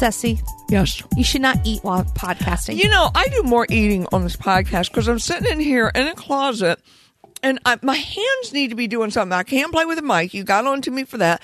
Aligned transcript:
Ceci, 0.00 0.40
Yes. 0.70 1.02
you 1.14 1.22
should 1.22 1.42
not 1.42 1.58
eat 1.62 1.84
while 1.84 2.04
podcasting. 2.04 2.76
You 2.76 2.88
know, 2.88 3.10
I 3.14 3.28
do 3.28 3.42
more 3.42 3.66
eating 3.68 4.06
on 4.12 4.22
this 4.24 4.34
podcast 4.34 4.88
because 4.88 5.08
I'm 5.08 5.18
sitting 5.18 5.52
in 5.52 5.60
here 5.60 5.92
in 5.94 6.06
a 6.06 6.14
closet 6.14 6.80
and 7.42 7.58
I, 7.66 7.78
my 7.82 7.96
hands 7.96 8.52
need 8.54 8.68
to 8.68 8.74
be 8.76 8.86
doing 8.86 9.10
something. 9.10 9.34
I 9.36 9.42
can't 9.42 9.70
play 9.70 9.84
with 9.84 9.98
a 9.98 10.02
mic. 10.02 10.32
You 10.32 10.42
got 10.42 10.66
on 10.66 10.80
to 10.82 10.90
me 10.90 11.04
for 11.04 11.18
that. 11.18 11.42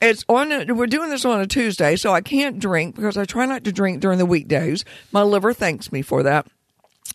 It's 0.00 0.24
on. 0.28 0.50
A, 0.50 0.74
we're 0.74 0.88
doing 0.88 1.10
this 1.10 1.24
on 1.24 1.40
a 1.40 1.46
Tuesday, 1.46 1.94
so 1.94 2.12
I 2.12 2.22
can't 2.22 2.58
drink 2.58 2.96
because 2.96 3.16
I 3.16 3.24
try 3.24 3.46
not 3.46 3.62
to 3.64 3.72
drink 3.72 4.00
during 4.00 4.18
the 4.18 4.26
weekdays. 4.26 4.84
My 5.12 5.22
liver 5.22 5.54
thanks 5.54 5.92
me 5.92 6.02
for 6.02 6.24
that. 6.24 6.48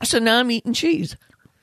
So 0.04 0.20
now 0.20 0.40
I'm 0.40 0.50
eating 0.52 0.72
cheese. 0.72 1.18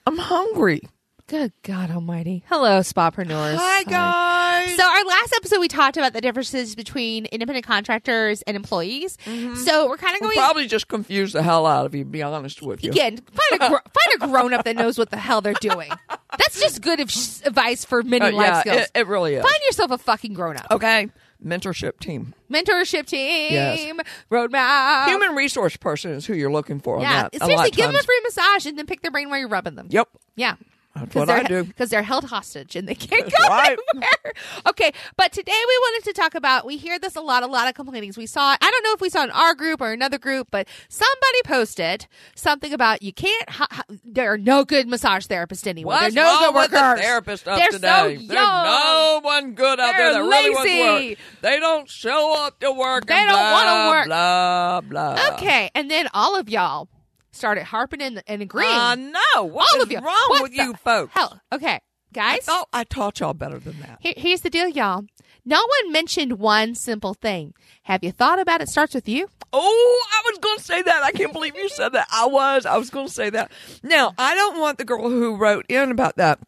I'm 0.06 0.18
hungry. 0.18 0.82
Good 1.27 1.52
God 1.62 1.91
Almighty! 1.91 2.45
Hello, 2.48 2.80
spapreneurs. 2.80 3.56
Hi 3.59 3.82
guys. 3.84 4.77
So 4.77 4.84
our 4.84 5.05
last 5.06 5.32
episode, 5.34 5.59
we 5.59 5.69
talked 5.69 5.96
about 5.96 6.12
the 6.12 6.20
differences 6.20 6.74
between 6.74 7.24
independent 7.27 7.65
contractors 7.65 8.42
and 8.42 8.55
employees. 8.59 9.16
So 9.65 9.88
we're 9.88 9.96
kind 9.96 10.15
of 10.16 10.20
going 10.20 10.37
probably 10.37 10.66
just 10.66 10.87
confuse 10.88 11.32
the 11.32 11.43
hell 11.43 11.65
out 11.65 11.87
of 11.87 11.95
you. 11.95 12.04
to 12.04 12.10
Be 12.10 12.23
honest 12.23 12.60
with 12.60 12.84
you. 12.84 12.90
again. 12.90 13.16
Find 13.16 13.52
a 13.62 13.68
gr- 13.71 13.76
find 13.76 14.23
a 14.23 14.26
grown 14.29 14.52
up 14.52 14.66
that 14.66 14.76
knows 14.76 14.99
what 14.99 15.09
the 15.09 15.16
hell 15.16 15.40
they're 15.40 15.54
doing. 15.54 15.88
That's 16.38 16.60
just 16.60 16.82
good 16.82 17.01
advice 17.01 17.87
for 17.87 18.02
many 18.02 18.27
Uh, 18.27 18.32
life 18.32 18.46
yeah, 18.46 18.60
skills. 18.60 18.77
it, 18.82 18.90
it 18.95 19.06
really 19.06 19.34
is. 19.37 19.43
find 19.43 19.60
yourself 19.65 19.93
a 19.93 19.99
fucking 19.99 20.34
grown 20.34 20.59
up. 20.59 20.66
Okay, 20.73 21.09
mentorship 21.43 22.01
team. 22.01 22.34
Mentorship 22.52 23.06
team, 23.06 23.51
Yes. 23.51 23.93
roadmap. 24.30 25.06
Human 25.06 25.34
resource 25.34 25.79
person 25.79 26.10
is 26.10 26.27
who 26.27 26.34
you're 26.34 26.52
looking 26.52 26.80
for. 26.80 26.96
on 26.96 27.01
Yeah, 27.02 27.23
that, 27.23 27.34
a 27.34 27.38
seriously, 27.38 27.56
lot 27.56 27.68
of 27.71 27.73
give 27.77 27.87
them 27.87 27.95
a 27.95 27.99
times. 27.99 28.04
free 28.04 28.21
massage 28.24 28.66
and 28.66 28.79
then 28.79 28.84
pick 28.84 29.01
their 29.01 29.10
brain 29.10 29.30
while 29.30 29.38
you're 29.38 29.49
rubbing 29.49 29.74
them. 29.74 29.87
Yep. 29.88 30.09
Yeah. 30.37 30.56
That's 30.95 31.14
what 31.14 31.28
I 31.28 31.42
do. 31.42 31.64
Because 31.64 31.90
they're 31.90 32.02
held 32.04 32.24
hostage 32.24 32.76
and 32.76 32.88
they 32.88 32.95
can't 32.95 33.24
go 33.30 33.48
right. 33.48 33.76
anywhere. 33.95 34.10
Okay, 34.66 34.92
but 35.16 35.32
today 35.32 35.52
we 35.52 35.78
wanted 35.82 36.04
to 36.09 36.12
talk 36.12 36.34
about. 36.34 36.66
We 36.66 36.76
hear 36.76 36.98
this 36.98 37.14
a 37.14 37.20
lot, 37.20 37.42
a 37.42 37.46
lot 37.46 37.68
of 37.68 37.74
complainings. 37.74 38.16
We 38.16 38.26
saw. 38.26 38.56
I 38.60 38.70
don't 38.70 38.82
know 38.82 38.92
if 38.92 39.00
we 39.00 39.09
saw 39.10 39.22
in 39.22 39.30
our 39.30 39.54
group 39.54 39.80
or 39.80 39.92
another 39.92 40.18
group, 40.18 40.48
but 40.50 40.66
somebody 40.88 41.42
posted 41.45 42.06
something 42.34 42.72
about 42.72 43.02
you 43.02 43.12
can't. 43.12 43.48
Ha, 43.50 43.66
ha, 43.70 43.82
there 44.04 44.32
are 44.32 44.38
no 44.38 44.65
good 44.65 44.88
massage 44.88 45.26
therapists 45.26 45.66
anymore. 45.66 45.92
What's 45.95 46.15
there 46.15 46.24
are 46.24 46.40
no 46.40 46.46
good 46.46 46.54
with 46.54 46.70
the 46.70 46.76
workers. 46.76 47.00
therapist 47.00 47.48
of 47.48 47.59
They're 47.59 47.70
today? 47.70 48.16
so 48.16 48.26
There's 48.26 48.28
no 48.28 49.20
one 49.22 49.52
good 49.54 49.78
out 49.78 49.92
They're 49.96 50.12
there 50.12 50.22
that 50.22 50.28
really 50.28 50.50
wants 50.50 50.70
to 50.70 50.92
lazy. 50.95 51.09
work. 51.10 51.18
They 51.42 51.60
don't 51.60 51.88
show 51.90 52.45
up 52.45 52.59
to 52.60 52.72
work. 52.72 53.06
They 53.06 53.15
and 53.15 53.28
don't 53.28 53.52
wanna 53.52 53.90
work. 53.90 54.06
Blah 54.06 54.80
blah. 54.80 55.34
Okay, 55.34 55.70
and 55.74 55.90
then 55.90 56.09
all 56.15 56.37
of 56.38 56.48
y'all 56.48 56.88
started 57.35 57.65
harping 57.65 58.01
and, 58.02 58.23
and 58.27 58.43
agreeing. 58.43 58.71
Uh, 58.71 58.95
no. 58.95 59.45
What 59.45 59.73
all 59.74 59.79
is 59.79 59.82
of 59.85 59.93
you. 59.93 59.99
wrong 59.99 60.27
What 60.29 60.43
with 60.43 60.52
the 60.52 60.57
you 60.59 60.74
folks? 60.74 61.13
Hell, 61.15 61.40
okay, 61.52 61.74
I 61.74 61.80
guys. 62.13 62.40
thought 62.45 62.68
I 62.73 62.85
taught 62.85 63.21
y'all 63.21 63.35
better 63.35 63.59
than 63.59 63.79
that. 63.80 63.99
Here, 64.00 64.15
here's 64.16 64.41
the 64.43 64.50
deal, 64.50 64.69
y'all. 64.69 65.04
No 65.44 65.59
one 65.59 65.93
mentioned 65.93 66.38
one 66.38 66.75
simple 66.75 67.12
thing. 67.12 67.53
Have 67.82 68.03
you 68.03 68.12
thought 68.12 68.38
about 68.38 68.62
it 68.62 68.69
starts 68.69 68.94
with 68.94 69.09
you? 69.09 69.28
Oh, 69.53 70.05
I 70.12 70.31
was 70.31 70.38
going 70.38 70.56
to 70.59 70.65
say 70.65 70.81
that. 70.82 71.03
I 71.05 71.12
can't 71.12 71.32
believe 71.34 71.55
you 71.55 71.69
said 71.69 71.91
that. 71.91 72.09
I 72.10 72.27
was. 72.27 72.65
I 72.65 72.78
was 72.78 72.88
going 72.88 73.09
to 73.09 73.12
say 73.12 73.28
that. 73.31 73.53
Now, 73.82 74.15
I 74.16 74.34
don't 74.34 74.59
want 74.59 74.78
the 74.78 74.84
girl 74.87 75.09
who 75.09 75.37
wrote 75.37 75.66
in 75.69 75.91
about 75.91 76.16
that 76.16 76.41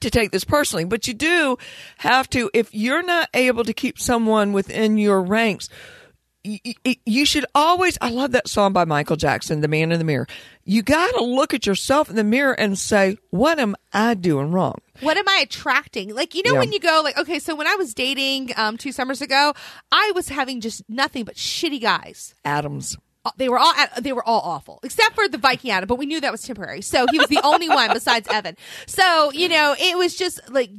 to 0.00 0.10
take 0.10 0.32
this 0.32 0.42
personally, 0.44 0.84
but 0.84 1.06
you 1.06 1.14
do 1.14 1.56
have 1.98 2.28
to, 2.30 2.50
if 2.52 2.74
you're 2.74 3.02
not 3.04 3.28
able 3.32 3.62
to 3.62 3.72
keep 3.72 3.98
someone 3.98 4.52
within 4.52 4.98
your 4.98 5.22
ranks, 5.22 5.68
you 6.44 7.24
should 7.24 7.46
always, 7.54 7.96
I 8.00 8.10
love 8.10 8.32
that 8.32 8.48
song 8.48 8.72
by 8.72 8.84
Michael 8.84 9.16
Jackson, 9.16 9.60
The 9.60 9.68
Man 9.68 9.92
in 9.92 9.98
the 9.98 10.04
Mirror. 10.04 10.26
You 10.64 10.82
got 10.82 11.12
to 11.14 11.24
look 11.24 11.54
at 11.54 11.66
yourself 11.66 12.10
in 12.10 12.16
the 12.16 12.24
mirror 12.24 12.52
and 12.52 12.78
say, 12.78 13.18
what 13.30 13.58
am 13.58 13.76
I 13.92 14.14
doing 14.14 14.50
wrong? 14.52 14.78
What 15.00 15.16
am 15.16 15.28
I 15.28 15.38
attracting? 15.42 16.14
Like, 16.14 16.34
you 16.34 16.42
know, 16.44 16.54
Yeah. 16.54 16.60
when 16.60 16.72
you 16.72 16.80
go, 16.80 17.00
like, 17.04 17.16
okay, 17.18 17.38
so 17.38 17.54
when 17.54 17.66
I 17.66 17.74
was 17.76 17.94
dating 17.94 18.50
um, 18.56 18.76
two 18.76 18.92
summers 18.92 19.20
ago, 19.22 19.54
I 19.90 20.12
was 20.14 20.28
having 20.28 20.60
just 20.60 20.82
nothing 20.88 21.24
but 21.24 21.36
shitty 21.36 21.80
guys. 21.80 22.34
Adams. 22.44 22.96
Uh, 23.24 23.30
They 23.36 23.48
were 23.48 23.58
all 23.58 23.72
they 24.00 24.12
were 24.12 24.24
all 24.26 24.40
awful, 24.40 24.80
except 24.82 25.14
for 25.14 25.28
the 25.28 25.38
Viking 25.38 25.70
Adam, 25.70 25.86
but 25.86 25.94
we 25.96 26.06
knew 26.06 26.20
that 26.20 26.32
was 26.32 26.42
temporary. 26.42 26.82
So 26.82 27.06
he 27.12 27.18
was 27.20 27.28
the 27.28 27.38
only 27.44 27.68
one 27.68 27.92
besides 27.92 28.26
Evan. 28.28 28.56
So 28.88 29.30
you 29.32 29.48
know, 29.48 29.76
it 29.78 29.96
was 29.96 30.16
just 30.16 30.40
like 30.50 30.70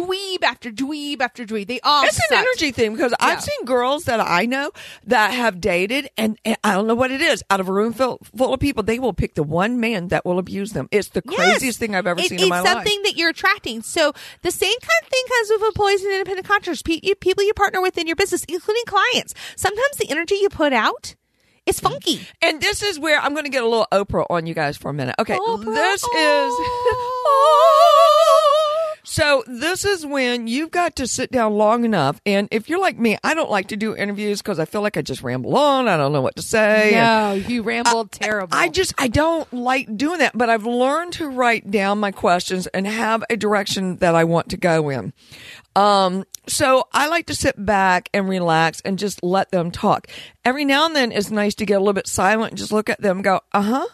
dweeb 0.00 0.42
after 0.42 0.70
dweeb 0.70 1.20
after 1.20 1.44
dweeb. 1.44 1.66
They 1.66 1.80
all 1.80 2.04
It's 2.04 2.18
an 2.30 2.38
energy 2.38 2.70
thing 2.72 2.92
because 2.94 3.12
Yeah. 3.18 3.26
I've 3.26 3.42
seen 3.42 3.64
girls 3.64 4.04
that 4.04 4.20
I 4.20 4.46
know 4.46 4.70
that 5.06 5.32
have 5.32 5.60
dated, 5.60 6.08
and, 6.16 6.38
and 6.44 6.56
I 6.64 6.72
don't 6.74 6.86
know 6.86 6.94
what 6.94 7.10
it 7.10 7.20
is. 7.20 7.42
Out 7.50 7.60
of 7.60 7.68
a 7.68 7.72
room 7.72 7.92
full, 7.92 8.18
full 8.36 8.52
of 8.54 8.60
people, 8.60 8.82
they 8.82 8.98
will 8.98 9.12
pick 9.12 9.34
the 9.34 9.42
one 9.42 9.80
man 9.80 10.08
that 10.08 10.24
will 10.26 10.38
abuse 10.38 10.72
them. 10.72 10.88
It's 10.90 11.08
the 11.08 11.22
Yes. 11.24 11.34
craziest 11.36 11.78
thing 11.78 11.94
I've 11.94 12.06
ever 12.06 12.20
It- 12.20 12.28
seen 12.28 12.34
it's 12.36 12.42
in 12.44 12.48
my 12.48 12.60
life. 12.60 12.66
It's 12.66 12.74
something 12.74 13.02
that 13.04 13.16
you're 13.16 13.30
attracting. 13.30 13.82
So 13.82 14.12
the 14.42 14.50
same 14.50 14.78
kind 14.80 15.02
of 15.02 15.08
thing 15.08 15.22
comes 15.28 15.50
with 15.50 15.62
employees 15.68 16.02
and 16.04 16.12
independent 16.12 16.46
contractors, 16.46 16.82
pe- 16.82 17.00
people 17.20 17.44
you 17.44 17.54
partner 17.54 17.80
with 17.80 17.96
in 17.98 18.06
your 18.06 18.16
business, 18.16 18.44
including 18.48 18.84
clients. 18.86 19.34
Sometimes 19.56 19.96
the 19.98 20.10
energy 20.10 20.36
you 20.36 20.48
put 20.48 20.72
out 20.72 21.14
is 21.66 21.80
funky. 21.80 22.26
And 22.42 22.60
this 22.60 22.82
is 22.82 22.98
where 22.98 23.18
I'm 23.20 23.32
going 23.32 23.44
to 23.44 23.50
get 23.50 23.62
a 23.64 23.68
little 23.68 23.88
Oprah 23.92 24.26
on 24.30 24.46
you 24.46 24.54
guys 24.54 24.76
for 24.76 24.90
a 24.90 24.94
minute. 24.94 25.16
Okay, 25.18 25.36
Oprah, 25.36 25.64
this 25.64 26.04
oh. 26.06 26.48
is. 26.48 27.02
Oh. 27.28 27.95
So 29.08 29.44
this 29.46 29.84
is 29.84 30.04
when 30.04 30.48
you've 30.48 30.72
got 30.72 30.96
to 30.96 31.06
sit 31.06 31.30
down 31.30 31.54
long 31.54 31.84
enough, 31.84 32.20
and 32.26 32.48
if 32.50 32.68
you're 32.68 32.80
like 32.80 32.98
me, 32.98 33.16
I 33.22 33.34
don't 33.34 33.48
like 33.50 33.68
to 33.68 33.76
do 33.76 33.94
interviews 33.94 34.42
because 34.42 34.58
I 34.58 34.64
feel 34.64 34.80
like 34.82 34.96
I 34.96 35.02
just 35.02 35.22
ramble 35.22 35.56
on. 35.56 35.86
I 35.86 35.96
don't 35.96 36.12
know 36.12 36.22
what 36.22 36.34
to 36.36 36.42
say. 36.42 36.92
and- 36.92 37.42
No, 37.42 37.48
you 37.48 37.62
rambled 37.62 38.10
terrible. 38.10 38.56
I 38.56 38.68
just 38.68 38.94
I 38.98 39.06
don't 39.06 39.50
like 39.52 39.96
doing 39.96 40.18
that, 40.18 40.36
but 40.36 40.50
I've 40.50 40.66
learned 40.66 41.12
to 41.14 41.28
write 41.28 41.70
down 41.70 42.00
my 42.00 42.10
questions 42.10 42.66
and 42.66 42.84
have 42.84 43.22
a 43.30 43.36
direction 43.36 43.96
that 43.98 44.16
I 44.16 44.24
want 44.24 44.48
to 44.50 44.56
go 44.56 44.88
in. 44.90 45.12
Um, 45.76 46.24
so 46.48 46.88
I 46.92 47.06
like 47.08 47.26
to 47.26 47.34
sit 47.34 47.54
back 47.64 48.08
and 48.12 48.28
relax 48.28 48.80
and 48.84 48.98
just 48.98 49.22
let 49.22 49.50
them 49.52 49.70
talk. 49.70 50.08
Every 50.44 50.64
now 50.64 50.84
and 50.86 50.96
then 50.96 51.12
it's 51.12 51.30
nice 51.30 51.54
to 51.56 51.66
get 51.66 51.74
a 51.74 51.78
little 51.78 51.92
bit 51.92 52.08
silent 52.08 52.52
and 52.52 52.58
just 52.58 52.72
look 52.72 52.88
at 52.90 53.00
them 53.00 53.18
and 53.18 53.24
go, 53.24 53.40
uh 53.52 53.62
huh. 53.62 53.86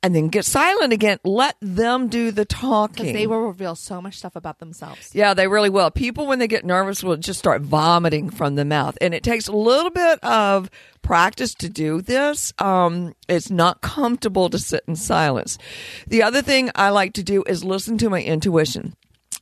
And 0.00 0.14
then 0.14 0.28
get 0.28 0.44
silent 0.44 0.92
again. 0.92 1.18
Let 1.24 1.56
them 1.60 2.06
do 2.06 2.30
the 2.30 2.44
talking. 2.44 3.06
because 3.06 3.12
they 3.12 3.26
will 3.26 3.40
reveal 3.40 3.74
so 3.74 4.00
much 4.00 4.18
stuff 4.18 4.36
about 4.36 4.60
themselves. 4.60 5.10
Yeah, 5.12 5.34
they 5.34 5.48
really 5.48 5.70
will. 5.70 5.90
People, 5.90 6.26
when 6.28 6.38
they 6.38 6.46
get 6.46 6.64
nervous, 6.64 7.02
will 7.02 7.16
just 7.16 7.40
start 7.40 7.62
vomiting 7.62 8.30
from 8.30 8.54
the 8.54 8.64
mouth. 8.64 8.96
And 9.00 9.12
it 9.12 9.24
takes 9.24 9.48
a 9.48 9.52
little 9.52 9.90
bit 9.90 10.22
of 10.22 10.70
practice 11.02 11.52
to 11.56 11.68
do 11.68 12.00
this. 12.00 12.52
Um, 12.60 13.14
it's 13.28 13.50
not 13.50 13.80
comfortable 13.80 14.48
to 14.50 14.58
sit 14.58 14.84
in 14.86 14.94
silence. 14.94 15.58
The 16.06 16.22
other 16.22 16.42
thing 16.42 16.70
I 16.76 16.90
like 16.90 17.14
to 17.14 17.24
do 17.24 17.42
is 17.48 17.64
listen 17.64 17.98
to 17.98 18.08
my 18.08 18.22
intuition. 18.22 18.94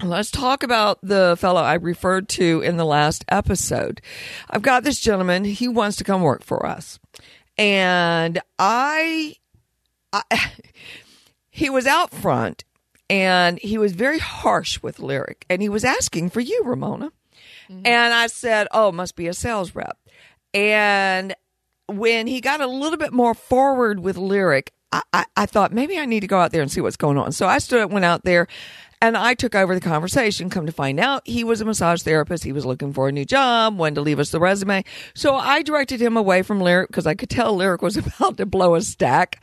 Let's 0.03 0.31
talk 0.31 0.62
about 0.62 0.99
the 1.03 1.37
fellow 1.38 1.61
I 1.61 1.75
referred 1.75 2.28
to 2.31 2.62
in 2.62 2.77
the 2.78 2.84
last 2.84 3.25
episode. 3.28 4.00
I've 4.49 4.62
got 4.62 4.84
this 4.84 5.00
gentleman, 5.00 5.44
he 5.44 5.69
wants 5.69 5.97
to 5.99 6.05
come 6.05 6.23
work 6.23 6.44
for 6.44 6.65
us. 6.67 6.99
And 7.59 8.41
I, 8.59 9.37
I 10.12 10.22
he 11.50 11.71
was 11.71 11.87
out 11.87 12.12
front 12.12 12.65
and 13.09 13.59
he 13.61 13.78
was 13.78 13.93
very 13.93 14.19
harsh 14.19 14.83
with 14.83 14.99
lyric 14.99 15.44
and 15.49 15.62
he 15.62 15.69
was 15.69 15.84
asking 15.84 16.31
for 16.31 16.41
you 16.41 16.62
ramona. 16.65 17.12
Mm-hmm. 17.69 17.87
And 17.87 18.15
i 18.15 18.27
said 18.27 18.69
oh 18.72 18.93
must 18.93 19.17
be 19.17 19.26
a 19.26 19.35
sales 19.35 19.75
rep. 19.75 19.99
And 20.55 21.35
when 21.88 22.26
he 22.26 22.41
got 22.41 22.61
a 22.61 22.67
little 22.67 22.99
bit 22.99 23.12
more 23.12 23.35
forward 23.35 24.00
with 24.00 24.17
lyric 24.17 24.73
I, 24.93 25.25
I, 25.37 25.47
thought 25.47 25.73
maybe 25.73 25.99
i 25.99 26.06
need 26.06 26.21
to 26.21 26.27
go 26.27 26.38
out 26.38 26.53
there 26.53 26.62
and 26.62 26.71
see 26.71 26.81
what's 26.81 26.97
going 26.97 27.19
on 27.19 27.33
so 27.33 27.47
i 27.47 27.59
stood 27.59 27.83
up, 27.83 27.91
went 27.91 28.05
out 28.05 28.25
there 28.25 28.47
and 29.00 29.17
I 29.17 29.35
took 29.35 29.55
over 29.55 29.75
the 29.75 29.81
conversation. 29.81 30.49
Come 30.49 30.67
to 30.67 30.73
find 30.73 30.99
out, 30.99 31.23
he 31.27 31.44
was 31.44 31.61
a 31.61 31.65
massage 31.65 32.03
therapist. 32.03 32.44
He 32.44 32.53
was 32.53 32.65
looking 32.65 32.93
for 32.93 33.09
a 33.09 33.12
new 33.12 33.25
job, 33.25 33.77
wanted 33.77 33.97
to 33.97 34.00
leave 34.00 34.19
us 34.19 34.31
the 34.31 34.41
resume. 34.41 34.85
So 35.15 35.35
I 35.35 35.62
directed 35.62 36.00
him 36.00 36.17
away 36.17 36.43
from 36.43 36.61
Lyric 36.61 36.88
because 36.88 37.06
I 37.06 37.15
could 37.15 37.31
tell 37.31 37.55
Lyric 37.55 37.83
was 37.83 37.97
about 37.99 38.38
to 38.38 38.47
blow 38.47 38.75
a 38.75 38.81
stack. 38.81 39.43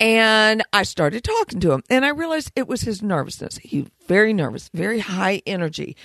And 0.00 0.62
I 0.72 0.84
started 0.84 1.22
talking 1.22 1.60
to 1.60 1.72
him. 1.72 1.82
And 1.90 2.04
I 2.04 2.08
realized 2.08 2.52
it 2.56 2.66
was 2.66 2.82
his 2.82 3.02
nervousness. 3.02 3.58
He 3.58 3.82
was 3.82 3.90
very 4.06 4.32
nervous, 4.32 4.70
very 4.72 5.00
high 5.00 5.42
energy. 5.46 5.96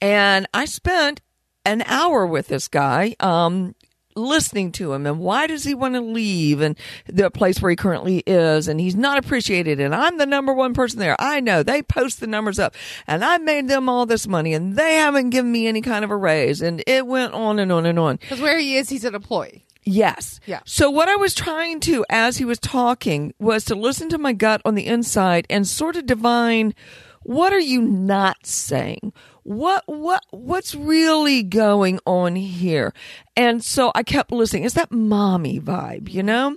And 0.00 0.46
I 0.54 0.64
spent 0.64 1.20
an 1.66 1.82
hour 1.82 2.24
with 2.24 2.48
this 2.48 2.68
guy, 2.68 3.14
um, 3.20 3.74
listening 4.20 4.72
to 4.72 4.92
him 4.92 5.06
and 5.06 5.18
why 5.18 5.46
does 5.46 5.64
he 5.64 5.74
want 5.74 5.94
to 5.94 6.00
leave 6.00 6.60
and 6.60 6.76
the 7.06 7.30
place 7.30 7.60
where 7.60 7.70
he 7.70 7.76
currently 7.76 8.22
is 8.26 8.68
and 8.68 8.80
he's 8.80 8.96
not 8.96 9.18
appreciated 9.18 9.80
and 9.80 9.94
I'm 9.94 10.18
the 10.18 10.26
number 10.26 10.52
one 10.52 10.74
person 10.74 10.98
there. 10.98 11.16
I 11.18 11.40
know 11.40 11.62
they 11.62 11.82
post 11.82 12.20
the 12.20 12.26
numbers 12.26 12.58
up 12.58 12.74
and 13.06 13.24
I 13.24 13.38
made 13.38 13.68
them 13.68 13.88
all 13.88 14.06
this 14.06 14.26
money 14.26 14.54
and 14.54 14.76
they 14.76 14.94
haven't 14.94 15.30
given 15.30 15.50
me 15.50 15.66
any 15.66 15.80
kind 15.80 16.04
of 16.04 16.10
a 16.10 16.16
raise 16.16 16.60
and 16.62 16.82
it 16.86 17.06
went 17.06 17.32
on 17.32 17.58
and 17.58 17.72
on 17.72 17.86
and 17.86 17.98
on. 17.98 18.16
Because 18.16 18.40
where 18.40 18.58
he 18.58 18.76
is, 18.76 18.88
he's 18.88 19.04
an 19.04 19.14
employee. 19.14 19.64
Yes. 19.84 20.40
Yeah. 20.46 20.60
So 20.66 20.90
what 20.90 21.08
I 21.08 21.16
was 21.16 21.34
trying 21.34 21.80
to, 21.80 22.04
as 22.10 22.36
he 22.36 22.44
was 22.44 22.58
talking, 22.58 23.34
was 23.38 23.64
to 23.66 23.74
listen 23.74 24.08
to 24.10 24.18
my 24.18 24.32
gut 24.32 24.60
on 24.64 24.74
the 24.74 24.86
inside 24.86 25.46
and 25.48 25.66
sort 25.66 25.96
of 25.96 26.06
divine 26.06 26.74
what 27.22 27.52
are 27.52 27.60
you 27.60 27.82
not 27.82 28.46
saying? 28.46 29.12
What 29.42 29.84
what 29.86 30.24
what's 30.30 30.74
really 30.74 31.42
going 31.42 32.00
on 32.06 32.36
here? 32.36 32.92
And 33.36 33.64
so 33.64 33.90
I 33.94 34.02
kept 34.02 34.32
listening. 34.32 34.64
It's 34.64 34.74
that 34.74 34.92
mommy 34.92 35.60
vibe, 35.60 36.08
you 36.08 36.22
know? 36.22 36.56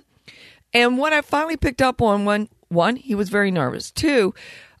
And 0.72 0.98
what 0.98 1.12
I 1.12 1.22
finally 1.22 1.56
picked 1.56 1.82
up 1.82 2.02
on 2.02 2.24
one 2.24 2.48
one, 2.68 2.96
he 2.96 3.14
was 3.14 3.28
very 3.28 3.50
nervous. 3.50 3.90
Two, 3.90 4.34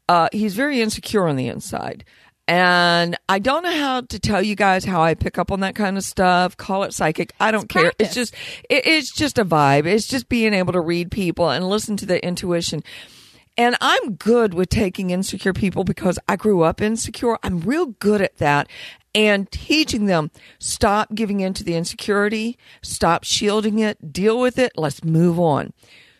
uh, 0.08 0.28
he's 0.32 0.54
very 0.54 0.80
insecure 0.80 1.28
on 1.28 1.36
the 1.36 1.48
inside. 1.48 2.04
And 2.46 3.16
I 3.26 3.38
don't 3.38 3.62
know 3.62 3.74
how 3.74 4.02
to 4.02 4.18
tell 4.18 4.42
you 4.42 4.54
guys 4.54 4.84
how 4.84 5.02
I 5.02 5.14
pick 5.14 5.38
up 5.38 5.50
on 5.50 5.60
that 5.60 5.74
kind 5.74 5.96
of 5.96 6.04
stuff. 6.04 6.56
Call 6.58 6.82
it 6.82 6.92
psychic. 6.92 7.32
I 7.40 7.50
don't 7.50 7.68
care. 7.68 7.84
practice. 7.84 8.08
It's 8.08 8.14
just, 8.14 8.34
it, 8.68 8.86
it's 8.86 9.14
just 9.14 9.38
a 9.38 9.46
vibe. 9.46 9.86
It's 9.86 10.06
just 10.06 10.28
being 10.28 10.52
able 10.52 10.74
to 10.74 10.80
read 10.80 11.10
people 11.10 11.48
and 11.48 11.66
listen 11.66 11.96
to 11.98 12.06
their 12.06 12.18
intuition. 12.18 12.82
And 13.56 13.76
I'm 13.80 14.14
good 14.14 14.52
with 14.52 14.68
taking 14.68 15.10
insecure 15.10 15.52
people 15.52 15.84
because 15.84 16.18
I 16.28 16.36
grew 16.36 16.62
up 16.62 16.80
insecure. 16.80 17.38
I'm 17.42 17.60
real 17.60 17.86
good 17.86 18.20
at 18.20 18.38
that 18.38 18.68
and 19.14 19.50
teaching 19.50 20.06
them 20.06 20.30
stop 20.58 21.14
giving 21.14 21.40
in 21.40 21.54
to 21.54 21.64
the 21.64 21.76
insecurity, 21.76 22.58
stop 22.82 23.24
shielding 23.24 23.78
it, 23.78 24.12
deal 24.12 24.40
with 24.40 24.58
it, 24.58 24.72
let's 24.76 25.04
move 25.04 25.38
on. 25.38 25.72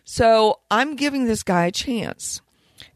So 0.05 0.59
I'm 0.71 0.95
giving 0.95 1.25
this 1.25 1.43
guy 1.43 1.65
a 1.65 1.71
chance. 1.71 2.41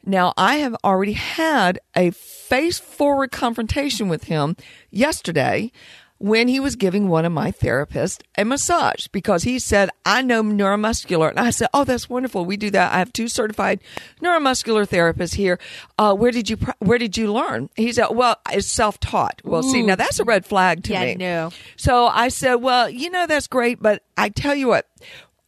Now, 0.05 0.33
I 0.37 0.57
have 0.57 0.75
already 0.83 1.13
had 1.13 1.79
a 1.95 2.11
face 2.11 2.79
forward 2.79 3.31
confrontation 3.31 4.07
with 4.07 4.25
him 4.25 4.55
yesterday 4.89 5.71
when 6.19 6.47
he 6.49 6.59
was 6.59 6.75
giving 6.75 7.07
one 7.07 7.23
of 7.25 7.31
my 7.31 7.51
therapists 7.51 8.19
a 8.37 8.43
massage 8.45 9.07
because 9.07 9.43
he 9.43 9.57
said, 9.57 9.89
I 10.05 10.21
know 10.21 10.43
neuromuscular. 10.43 11.29
And 11.29 11.39
I 11.39 11.49
said, 11.49 11.69
Oh, 11.73 11.83
that's 11.85 12.09
wonderful. 12.09 12.45
We 12.45 12.57
do 12.57 12.69
that. 12.71 12.93
I 12.93 12.99
have 12.99 13.13
two 13.13 13.27
certified 13.27 13.79
neuromuscular 14.21 14.85
therapists 14.87 15.35
here. 15.35 15.59
Uh, 15.97 16.13
where 16.13 16.31
did 16.31 16.49
you, 16.49 16.57
where 16.79 16.97
did 16.97 17.17
you 17.17 17.31
learn? 17.31 17.69
He 17.75 17.91
said, 17.93 18.07
Well, 18.09 18.35
it's 18.51 18.67
self 18.67 18.99
taught. 18.99 19.41
Well, 19.43 19.63
see, 19.63 19.81
now 19.81 19.95
that's 19.95 20.19
a 20.19 20.25
red 20.25 20.45
flag 20.45 20.83
to 20.83 20.93
Yeah, 20.93 21.05
me. 21.05 21.15
no. 21.15 21.51
So 21.77 22.07
I 22.07 22.27
said, 22.27 22.55
Well, 22.55 22.89
you 22.89 23.09
know, 23.09 23.25
that's 23.25 23.47
great, 23.47 23.81
but 23.81 24.03
I 24.17 24.29
tell 24.29 24.55
you 24.55 24.67
what, 24.67 24.87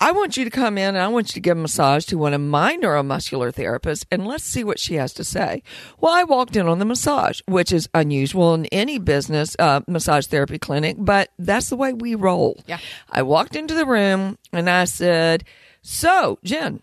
I 0.01 0.13
want 0.13 0.35
you 0.35 0.43
to 0.43 0.49
come 0.49 0.79
in 0.79 0.95
and 0.95 0.97
I 0.97 1.09
want 1.09 1.29
you 1.29 1.33
to 1.33 1.39
give 1.39 1.55
a 1.55 1.61
massage 1.61 2.05
to 2.05 2.17
one 2.17 2.33
of 2.33 2.41
my 2.41 2.75
neuromuscular 2.75 3.53
therapists 3.53 4.03
and 4.09 4.25
let's 4.25 4.43
see 4.43 4.63
what 4.63 4.79
she 4.79 4.95
has 4.95 5.13
to 5.13 5.23
say. 5.23 5.61
Well, 5.99 6.11
I 6.11 6.23
walked 6.23 6.55
in 6.55 6.67
on 6.67 6.79
the 6.79 6.85
massage, 6.85 7.39
which 7.47 7.71
is 7.71 7.87
unusual 7.93 8.55
in 8.55 8.65
any 8.65 8.97
business, 8.97 9.55
uh, 9.59 9.81
massage 9.87 10.25
therapy 10.25 10.57
clinic, 10.57 10.95
but 10.97 11.29
that's 11.37 11.69
the 11.69 11.75
way 11.75 11.93
we 11.93 12.15
roll. 12.15 12.59
Yeah. 12.65 12.79
I 13.11 13.21
walked 13.21 13.55
into 13.55 13.75
the 13.75 13.85
room 13.85 14.39
and 14.51 14.71
I 14.71 14.85
said, 14.85 15.43
so 15.83 16.39
Jen, 16.43 16.81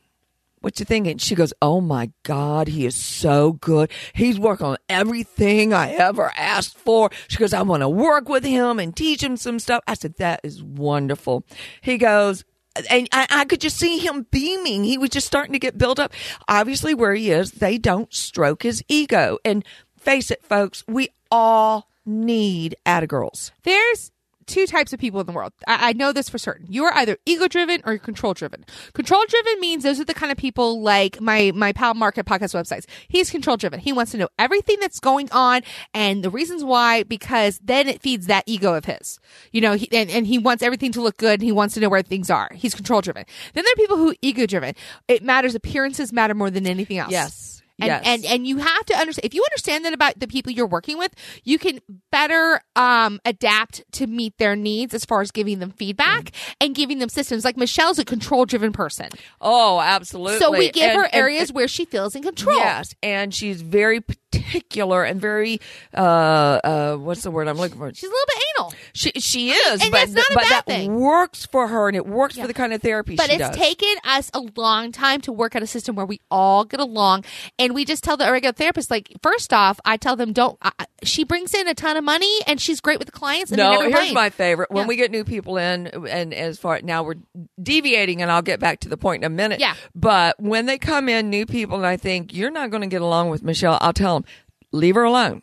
what 0.61 0.79
you 0.79 0.85
thinking? 0.85 1.19
She 1.19 1.35
goes, 1.35 1.53
Oh 1.61 1.81
my 1.81 2.13
God, 2.23 2.69
he 2.69 2.87
is 2.87 2.95
so 2.95 3.55
good. 3.55 3.91
He's 4.13 4.39
working 4.39 4.67
on 4.67 4.77
everything 4.89 5.73
I 5.73 5.91
ever 5.91 6.33
asked 6.37 6.79
for. 6.79 7.11
She 7.27 7.39
goes, 7.39 7.53
I 7.53 7.63
want 7.63 7.81
to 7.81 7.89
work 7.89 8.29
with 8.29 8.45
him 8.45 8.79
and 8.79 8.95
teach 8.95 9.25
him 9.25 9.37
some 9.37 9.59
stuff. 9.59 9.83
I 9.89 9.95
said, 9.95 10.17
That 10.19 10.41
is 10.45 10.63
wonderful. 10.63 11.45
He 11.81 11.99
goes, 11.99 12.45
and 12.91 13.09
I, 13.13 13.27
I 13.31 13.45
could 13.45 13.61
just 13.61 13.77
see 13.77 13.99
him 13.99 14.27
beaming. 14.31 14.85
He 14.85 14.99
was 14.99 15.11
just 15.11 15.27
starting 15.27 15.53
to 15.53 15.59
get 15.59 15.79
built 15.79 15.99
up. 15.99 16.13
Obviously, 16.49 16.95
where 16.95 17.15
he 17.15 17.31
is, 17.31 17.53
they 17.53 17.79
don't 17.79 18.13
stroke 18.13 18.63
his 18.63 18.83
ego. 18.89 19.39
And 19.45 19.65
face 19.99 20.31
it, 20.31 20.43
folks, 20.43 20.85
we 20.87 21.11
all 21.31 21.89
need 22.07 22.77
atta 22.87 23.07
girls. 23.07 23.53
There's 23.65 24.11
two 24.49 24.67
types 24.67 24.93
of 24.93 24.99
people 24.99 25.21
in 25.21 25.27
the 25.27 25.33
world. 25.33 25.53
I, 25.67 25.91
I 25.91 25.93
know 25.93 26.13
this 26.13 26.29
for 26.29 26.39
certain. 26.39 26.67
You 26.69 26.85
are 26.85 26.95
either 26.95 27.19
ego 27.25 27.47
driven 27.47 27.83
or 27.85 27.99
control 27.99 28.35
driven. 28.35 28.65
Control 28.95 29.23
driven 29.29 29.61
means 29.61 29.85
those 29.85 30.01
are 30.01 30.05
the 30.05 30.15
kind 30.15 30.33
of 30.33 30.39
people 30.39 30.83
like 30.83 31.21
my 31.21 31.53
my 31.55 31.73
pal 31.73 31.95
Market 31.95 32.27
podcast 32.27 32.55
websites. 32.55 32.87
He's 33.09 33.31
control 33.31 33.57
driven. 33.57 33.81
He 33.81 33.93
wants 33.93 34.13
to 34.13 34.19
know 34.19 34.29
everything 34.39 34.79
that's 34.81 34.99
going 34.99 35.31
on 35.31 35.63
and 35.95 36.25
the 36.25 36.31
reasons 36.31 36.65
why 36.65 37.05
because 37.05 37.61
then 37.63 37.89
it 37.89 38.03
feeds 38.03 38.27
that 38.27 38.45
ego 38.47 38.75
of 38.75 38.87
his. 38.87 39.21
You 39.53 39.61
know, 39.61 39.75
he, 39.75 39.89
and, 39.93 40.11
and 40.11 40.27
he 40.27 40.39
wants 40.39 40.63
everything 40.63 40.93
to 40.93 41.03
look 41.03 41.17
good 41.17 41.35
and 41.35 41.43
he 41.43 41.53
wants 41.53 41.75
to 41.75 41.81
know 41.81 41.89
where 41.89 42.03
things 42.03 42.31
are. 42.31 42.51
He's 42.55 42.75
control 42.75 43.01
driven. 43.01 43.25
Then 43.55 43.65
there 43.65 43.73
are 43.73 43.77
people 43.77 43.97
who 43.97 44.15
ego 44.23 44.47
driven. 44.47 44.75
It 45.07 45.23
matters. 45.23 45.55
Appearances 45.55 46.13
matter 46.13 46.35
more 46.35 46.51
than 46.51 46.67
anything 46.67 46.99
else. 46.99 47.11
Yes. 47.11 47.58
And, 47.81 47.87
yes. 47.87 48.03
and 48.05 48.25
and 48.25 48.47
you 48.47 48.57
have 48.59 48.87
to 48.87 48.95
understand 48.97 49.25
if 49.25 49.35
you 49.35 49.45
understand 49.45 49.85
that 49.85 49.93
about 49.93 50.19
the 50.19 50.27
people 50.27 50.51
you're 50.51 50.67
working 50.67 50.99
with, 50.99 51.13
you 51.45 51.59
can 51.59 51.79
better 52.11 52.61
um, 52.75 53.21
adapt 53.25 53.85
to 53.93 54.07
meet 54.09 54.37
their 54.39 54.57
needs 54.57 54.95
as 54.95 55.05
far 55.05 55.21
as 55.21 55.31
giving 55.31 55.61
them 55.61 55.71
feedback 55.71 56.09
Mm. 56.33 56.55
and 56.61 56.75
giving 56.75 56.99
them 56.99 57.09
systems. 57.09 57.45
Like 57.45 57.57
Michelle's 57.57 57.99
a 58.01 58.05
control 58.05 58.47
driven 58.47 58.73
person, 58.73 59.09
oh, 59.41 59.81
absolutely. 59.81 60.39
so 60.41 60.51
we 60.51 60.71
give 60.71 60.91
And- 60.91 60.99
her 60.99 61.05
and- 61.05 61.15
areas 61.15 61.53
where 61.53 61.69
she 61.69 61.85
feels 61.85 62.15
in 62.17 62.23
control. 62.23 62.57
Yes, 62.57 62.95
and 63.03 63.33
she's 63.35 63.63
very 63.63 64.01
particular 64.31 65.05
and 65.05 65.21
very 65.21 65.61
uh 65.97 66.01
uh 66.01 66.97
what's 66.97 67.23
the 67.23 67.31
word 67.31 67.49
I'm 67.49 67.57
looking 67.57 67.79
for? 67.79 67.93
She's 67.93 68.05
a 68.05 68.07
little 68.13 68.27
bit 68.27 68.43
anal, 68.59 68.73
She 68.93 69.11
she 69.19 69.51
is, 69.51 69.83
and 69.83 69.91
but 69.91 69.99
that's 69.99 70.13
not 70.13 70.31
a 70.31 70.35
but 70.35 70.43
bad 70.43 70.51
that 70.51 70.67
thing. 70.67 70.95
works 71.01 71.47
for 71.47 71.69
her 71.69 71.89
and 71.89 71.97
it 71.97 72.07
works 72.07 72.37
Yeah. 72.37 72.45
for 72.45 72.49
the 72.49 72.55
kind 72.55 72.73
of 72.73 72.83
therapy 72.83 73.17
but 73.17 73.29
it's 73.31 73.39
does. 73.39 73.57
taken 73.57 73.95
us 74.05 74.31
a 74.35 74.41
long 74.57 74.93
time 74.93 75.21
to 75.23 75.33
work 75.33 75.57
out 75.57 75.63
a 75.63 75.67
system 75.67 75.95
where 75.97 76.07
we 76.07 76.21
all 76.31 76.65
get 76.65 76.81
along. 76.81 77.25
And 77.59 77.75
we 77.75 77.85
just 77.85 78.05
tell 78.05 78.17
the 78.17 78.31
regular 78.31 78.53
therapist, 78.53 78.91
like, 78.91 79.13
first 79.23 79.53
off, 79.53 79.81
I 79.85 79.97
tell 79.97 80.17
them, 80.17 80.33
don't. 80.33 80.57
I- 80.63 80.73
she 81.05 81.25
brings 81.25 81.55
in 81.55 81.69
a 81.69 81.75
ton 81.75 81.97
of 81.97 82.05
money 82.05 82.33
and 82.47 82.61
she's 82.61 82.81
great 82.81 82.99
with 82.99 83.07
the 83.07 83.13
clients. 83.13 83.51
And 83.53 83.59
no, 83.59 83.73
here's 83.81 83.93
complain. 83.93 84.15
my 84.15 84.31
favorite. 84.31 84.71
When 84.71 84.85
Yeah. 84.85 84.89
we 84.89 84.97
get 84.97 85.11
new 85.11 85.25
people 85.25 85.57
in, 85.57 85.87
and 86.09 86.35
as 86.35 86.59
far 86.59 86.81
now 86.83 87.03
we're 87.03 87.15
deviating, 87.63 88.21
and 88.23 88.31
I'll 88.31 88.43
get 88.43 88.61
back 88.61 88.81
to 88.81 88.89
the 88.89 88.97
point 88.97 89.23
in 89.23 89.27
a 89.27 89.35
minute. 89.35 89.61
Yeah. 89.61 89.75
But 89.95 90.41
when 90.41 90.67
they 90.67 90.79
come 90.79 91.09
in, 91.09 91.31
new 91.31 91.47
people, 91.47 91.77
and 91.77 91.87
I 91.87 91.97
think 91.97 92.35
you're 92.35 92.51
not 92.51 92.71
going 92.71 92.81
to 92.83 92.89
get 92.89 93.03
along 93.03 93.31
with 93.31 93.43
Michelle, 93.43 93.79
I'll 93.81 93.93
tell 93.93 94.15
them, 94.21 94.25
leave 94.73 94.95
her 94.97 95.05
alone. 95.05 95.43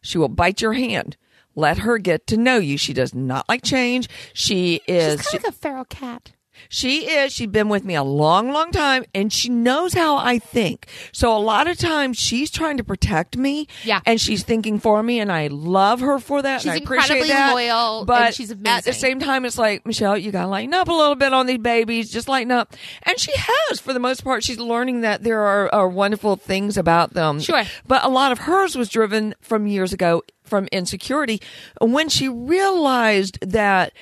She 0.00 0.18
will 0.18 0.28
bite 0.28 0.60
your 0.60 0.72
hand. 0.72 1.16
Let 1.54 1.78
her 1.78 1.98
get 1.98 2.26
to 2.28 2.36
know 2.36 2.56
you. 2.58 2.78
She 2.78 2.92
does 2.94 3.14
not 3.14 3.48
like 3.48 3.62
change. 3.62 4.08
She 4.32 4.80
is. 4.88 5.20
She's 5.20 5.26
kind 5.26 5.36
of 5.38 5.44
like 5.44 5.52
a 5.54 5.56
feral 5.56 5.84
cat. 5.84 6.32
She 6.68 7.08
is. 7.10 7.32
She's 7.32 7.46
been 7.48 7.68
with 7.68 7.84
me 7.84 7.94
a 7.94 8.02
long, 8.02 8.52
long 8.52 8.70
time, 8.70 9.04
and 9.14 9.32
she 9.32 9.48
knows 9.48 9.94
how 9.94 10.16
I 10.16 10.38
think. 10.38 10.86
So 11.12 11.36
a 11.36 11.38
lot 11.38 11.66
of 11.66 11.76
times 11.78 12.18
she's 12.18 12.50
trying 12.50 12.76
to 12.78 12.84
protect 12.84 13.36
me, 13.36 13.66
Yeah. 13.84 14.00
and 14.06 14.20
she's 14.20 14.42
thinking 14.42 14.78
for 14.80 15.02
me, 15.02 15.20
and 15.20 15.30
I 15.30 15.48
love 15.48 16.00
her 16.00 16.18
for 16.18 16.42
that. 16.42 16.60
She's 16.62 16.66
and 16.72 16.74
I 16.74 16.76
appreciate 16.84 17.16
incredibly 17.22 17.28
that. 17.28 17.52
loyal, 17.54 17.98
and 17.98 18.06
but 18.06 18.34
she's 18.34 18.50
at 18.50 18.84
the 18.84 18.92
same 18.92 19.20
time, 19.20 19.44
it's 19.44 19.58
like 19.58 19.86
Michelle, 19.86 20.16
you 20.16 20.30
gotta 20.32 20.48
lighten 20.48 20.74
up 20.74 20.88
a 20.88 20.92
little 20.92 21.14
bit 21.16 21.32
on 21.32 21.46
these 21.46 21.58
babies. 21.58 22.10
Just 22.10 22.28
lighten 22.28 22.50
up, 22.52 22.74
and 23.02 23.18
she 23.18 23.32
has 23.34 23.80
for 23.80 23.92
the 23.92 24.00
most 24.00 24.24
part. 24.24 24.42
She's 24.44 24.58
learning 24.58 25.02
that 25.02 25.22
there 25.22 25.40
are, 25.42 25.72
are 25.74 25.88
wonderful 25.88 26.36
things 26.36 26.76
about 26.76 27.14
them. 27.14 27.40
Sure. 27.40 27.64
but 27.86 28.04
a 28.04 28.08
lot 28.08 28.32
of 28.32 28.38
hers 28.40 28.76
was 28.76 28.88
driven 28.88 29.34
from 29.40 29.66
years 29.66 29.92
ago 29.92 30.22
from 30.44 30.66
insecurity. 30.72 31.40
When 31.80 32.08
she 32.08 32.28
realized 32.28 33.38
that 33.40 33.92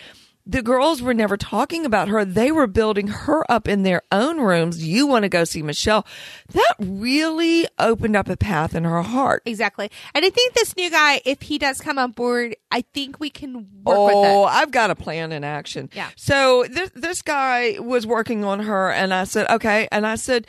the 0.50 0.62
girls 0.62 1.00
were 1.00 1.14
never 1.14 1.37
talking 1.37 1.87
about 1.87 2.09
her. 2.09 2.25
They 2.25 2.50
were 2.50 2.66
building 2.66 3.07
her 3.07 3.49
up 3.50 3.69
in 3.69 3.85
their 3.85 4.02
own 4.11 4.40
rooms. 4.40 4.85
You 4.85 5.07
want 5.07 5.23
to 5.23 5.28
go 5.28 5.45
see 5.45 5.62
Michelle. 5.62 6.04
That 6.52 6.75
really 6.80 7.69
opened 7.78 8.16
up 8.16 8.28
a 8.28 8.37
path 8.37 8.75
in 8.75 8.83
her 8.83 9.02
heart. 9.02 9.42
Exactly. 9.47 9.90
And 10.12 10.25
I 10.25 10.30
think 10.30 10.54
this 10.54 10.76
new 10.76 10.90
guy, 10.90 11.21
if 11.25 11.42
he 11.42 11.57
does 11.57 11.80
come 11.80 11.99
on 11.99 12.11
board, 12.11 12.57
I 12.73 12.83
think 12.92 13.21
we 13.21 13.30
can 13.30 13.54
work 13.85 13.99
with 13.99 14.23
that. 14.23 14.35
Oh. 14.35 14.45
I've 14.45 14.73
got 14.73 14.90
a 14.90 14.97
plan 14.97 15.30
in 15.30 15.45
action. 15.45 15.88
Yeah. 15.92 16.09
So 16.16 16.64
this 16.69 16.90
this 16.97 17.23
guy 17.23 17.76
was 17.78 18.04
working 18.04 18.45
on 18.45 18.61
her, 18.61 18.90
and 18.90 19.14
I 19.14 19.25
said, 19.25 19.49
okay, 19.50 19.88
and 19.92 20.07
I 20.07 20.16
said. 20.16 20.47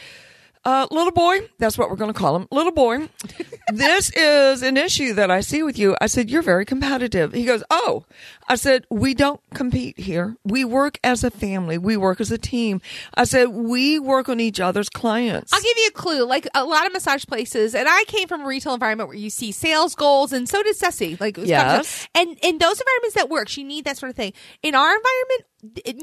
Uh, 0.63 0.86
little 0.91 1.12
boy, 1.12 1.50
that's 1.58 1.75
what 1.75 1.89
we're 1.89 1.96
going 1.96 2.13
to 2.13 2.20
call 2.20 2.36
him. 2.36 2.48
Little 2.51 2.72
boy, 2.72 3.10
this 3.74 4.12
is 4.12 4.62
an 4.62 4.77
issue 4.77 5.13
that 5.13 5.31
I 5.31 5.41
see 5.41 5.63
with 5.63 5.79
you. 5.79 5.96
I 6.00 6.05
said, 6.05 6.29
You're 6.29 6.43
very 6.43 6.65
competitive. 6.65 7.34
He 7.34 7.46
goes, 7.46 7.63
Oh, 7.72 8.05
I 8.51 8.55
said, 8.55 8.86
We 8.89 9.13
don't 9.13 9.39
compete 9.53 9.98
here. 9.98 10.36
We 10.43 10.65
work 10.65 11.00
as 11.03 11.24
a 11.24 11.31
family, 11.31 11.77
we 11.77 11.96
work 11.96 12.20
as 12.20 12.31
a 12.31 12.38
team. 12.38 12.81
I 13.15 13.24
said, 13.24 13.48
We 13.50 13.98
work 13.98 14.27
on 14.27 14.39
each 14.39 14.60
other's 14.60 14.89
clients. 14.89 15.53
I'll 15.53 15.62
give 15.62 15.77
you 15.77 15.88
a 15.88 15.91
clue. 15.91 16.25
Like 16.25 16.48
a 16.53 16.65
lot 16.65 16.86
of 16.86 16.91
massage 16.91 17.25
places, 17.25 17.74
and 17.74 17.88
I 17.89 18.03
came 18.08 18.27
from 18.27 18.41
a 18.41 18.46
retail 18.46 18.74
environment 18.74 19.08
where 19.08 19.17
you 19.17 19.29
see 19.29 19.51
sales 19.53 19.96
goals, 19.96 20.34
and 20.34 20.50
so 20.50 20.62
did 20.63 20.75
Ceci. 20.75 21.17
Like, 21.20 21.38
Yes. 21.38 22.08
and 22.13 22.38
in 22.43 22.58
those 22.58 22.79
environments 22.81 23.15
that 23.15 23.29
works, 23.29 23.58
you 23.58 23.63
need 23.63 23.86
that 23.86 23.98
sort 23.98 24.10
of 24.10 24.15
thing. 24.17 24.34
In 24.62 24.75
our 24.75 24.89
environment, 24.96 25.46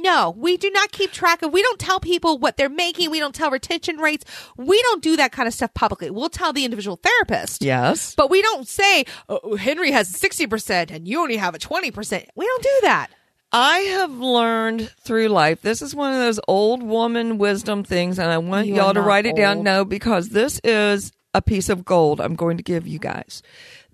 no, 0.01 0.33
we 0.37 0.57
do 0.57 0.71
not 0.71 0.93
keep 0.93 1.11
track 1.11 1.43
of. 1.43 1.53
We 1.53 1.63
don't 1.63 1.81
tell 1.81 1.99
people 1.99 2.39
what 2.39 2.57
they're 2.57 2.69
making. 2.69 3.11
We 3.11 3.19
don't 3.19 3.35
tell 3.35 3.51
retention 3.51 3.97
rates. 3.99 4.25
We 4.57 4.81
don't 4.83 5.03
do 5.03 5.17
that 5.17 5.33
kind 5.33 5.49
of 5.49 5.53
stuff 5.55 5.75
publicly. 5.75 6.11
We'll 6.11 6.29
tell 6.29 6.53
the 6.53 6.65
individual 6.65 6.97
therapist. 7.03 7.63
yes. 7.63 8.15
But 8.15 8.31
we 8.31 8.41
don't 8.41 8.69
say, 8.69 9.05
oh, 9.29 9.57
Henry 9.57 9.91
has 9.91 10.13
60% 10.13 10.93
and 10.93 11.09
you 11.09 11.21
only 11.21 11.37
have 11.39 11.57
a 11.57 11.59
20%. 11.59 12.27
We 12.39 12.47
don't 12.47 12.63
do 12.63 12.79
that. 12.83 13.09
I 13.53 13.79
have 13.79 14.13
learned 14.13 14.91
through 15.01 15.27
life. 15.29 15.61
This 15.63 15.83
is 15.83 15.93
one 15.95 16.13
of 16.13 16.21
those 16.21 16.39
old 16.47 16.83
woman 16.85 17.37
wisdom 17.39 17.83
things, 17.83 18.19
and 18.19 18.31
I 18.31 18.39
want 18.39 18.69
You 18.69 18.77
y'all 18.77 18.95
to 18.95 19.01
write 19.01 19.27
it 19.27 19.35
down. 19.35 19.57
old. 19.57 19.65
No, 19.65 19.85
because 19.85 20.29
this 20.29 20.61
is 20.63 21.11
a 21.35 21.43
piece 21.43 21.69
of 21.69 21.85
gold 21.85 22.21
I'm 22.21 22.37
going 22.37 22.57
to 22.57 22.63
give 22.63 22.87
you 22.87 23.01
guys. 23.01 23.43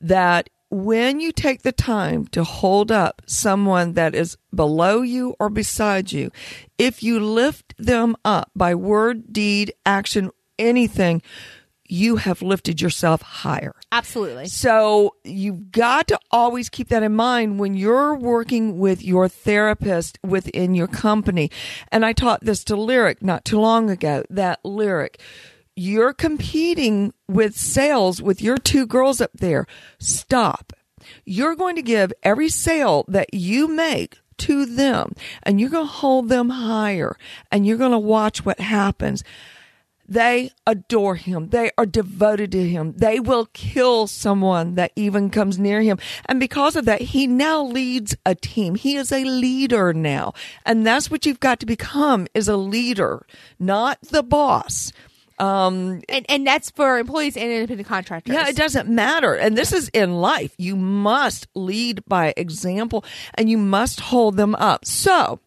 That 0.00 0.50
when 0.70 1.20
you 1.20 1.32
take 1.32 1.62
the 1.62 1.72
time 1.72 2.26
to 2.28 2.44
hold 2.44 2.92
up 2.92 3.22
someone 3.26 3.94
that 3.94 4.14
is 4.14 4.36
below 4.54 5.00
you 5.00 5.36
or 5.40 5.48
beside 5.48 6.12
you, 6.12 6.30
if 6.76 7.02
you 7.02 7.20
lift 7.20 7.74
them 7.78 8.14
up 8.26 8.50
by 8.54 8.74
word, 8.74 9.32
deed, 9.32 9.72
action, 9.86 10.30
anything, 10.58 11.22
you 11.94 12.16
have 12.16 12.42
lifted 12.42 12.80
yourself 12.80 13.22
higher. 13.22 13.74
Absolutely. 13.92 14.46
So 14.46 15.14
you've 15.22 15.70
got 15.70 16.08
to 16.08 16.18
always 16.30 16.68
keep 16.68 16.88
that 16.88 17.04
in 17.04 17.14
mind 17.14 17.60
when 17.60 17.74
you're 17.74 18.16
working 18.16 18.78
with 18.78 19.02
your 19.02 19.28
therapist 19.28 20.18
within 20.22 20.74
your 20.74 20.88
company. 20.88 21.50
And 21.92 22.04
I 22.04 22.12
taught 22.12 22.40
this 22.40 22.64
to 22.64 22.76
Lyric 22.76 23.22
not 23.22 23.44
too 23.44 23.60
long 23.60 23.90
ago 23.90 24.24
that 24.28 24.58
Lyric, 24.64 25.20
you're 25.76 26.12
competing 26.12 27.14
with 27.28 27.56
sales 27.56 28.20
with 28.20 28.42
your 28.42 28.58
two 28.58 28.86
girls 28.86 29.20
up 29.20 29.30
there. 29.34 29.66
Stop. 29.98 30.72
You're 31.24 31.54
going 31.54 31.76
to 31.76 31.82
give 31.82 32.12
every 32.22 32.48
sale 32.48 33.04
that 33.08 33.32
you 33.32 33.68
make 33.68 34.18
to 34.36 34.66
them 34.66 35.12
and 35.44 35.60
you're 35.60 35.70
going 35.70 35.86
to 35.86 35.92
hold 35.92 36.28
them 36.28 36.48
higher 36.50 37.16
and 37.52 37.64
you're 37.64 37.76
going 37.76 37.92
to 37.92 37.98
watch 37.98 38.44
what 38.44 38.58
happens. 38.58 39.22
They 40.06 40.50
adore 40.66 41.14
him. 41.16 41.48
They 41.48 41.70
are 41.78 41.86
devoted 41.86 42.52
to 42.52 42.68
him. 42.68 42.92
They 42.96 43.20
will 43.20 43.46
kill 43.52 44.06
someone 44.06 44.74
that 44.74 44.92
even 44.96 45.30
comes 45.30 45.58
near 45.58 45.80
him. 45.82 45.98
And 46.26 46.38
because 46.38 46.76
of 46.76 46.84
that, 46.84 47.00
he 47.00 47.26
now 47.26 47.62
leads 47.64 48.14
a 48.26 48.34
team. 48.34 48.74
He 48.74 48.96
is 48.96 49.10
a 49.12 49.24
leader 49.24 49.92
now. 49.94 50.34
And 50.66 50.86
that's 50.86 51.10
what 51.10 51.24
you've 51.24 51.40
got 51.40 51.58
to 51.60 51.66
become 51.66 52.26
is 52.34 52.48
a 52.48 52.56
leader, 52.56 53.24
not 53.58 53.98
the 54.02 54.22
boss. 54.22 54.92
Um, 55.38 56.00
And 56.08 56.24
and 56.28 56.46
that's 56.46 56.70
for 56.70 56.96
employees 56.98 57.36
and 57.36 57.50
independent 57.50 57.88
contractors. 57.88 58.32
yeah, 58.34 58.46
it 58.48 58.54
doesn't 58.56 58.88
matter. 58.88 59.34
And 59.34 59.58
this 59.58 59.72
is 59.72 59.88
in 59.88 60.14
life. 60.20 60.54
You 60.58 60.76
must 60.76 61.48
lead 61.54 62.04
by 62.06 62.34
example 62.36 63.04
and 63.34 63.50
you 63.50 63.58
must 63.58 63.98
hold 64.00 64.36
them 64.36 64.54
up. 64.54 64.84
So, 64.84 65.40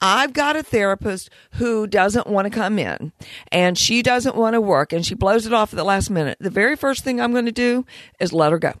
I've 0.00 0.32
got 0.32 0.56
a 0.56 0.62
therapist 0.62 1.30
who 1.52 1.86
doesn't 1.86 2.26
want 2.26 2.46
to 2.46 2.50
come 2.50 2.78
in 2.78 3.12
and 3.52 3.76
she 3.76 4.02
doesn't 4.02 4.34
want 4.36 4.54
to 4.54 4.60
work 4.60 4.92
and 4.92 5.04
she 5.04 5.14
blows 5.14 5.46
it 5.46 5.52
off 5.52 5.72
at 5.72 5.76
the 5.76 5.84
last 5.84 6.08
minute. 6.10 6.38
The 6.40 6.50
very 6.50 6.76
first 6.76 7.04
thing 7.04 7.20
I'm 7.20 7.32
going 7.32 7.46
to 7.46 7.52
do 7.52 7.84
is 8.18 8.32
let 8.32 8.52
her 8.52 8.58
go. 8.58 8.72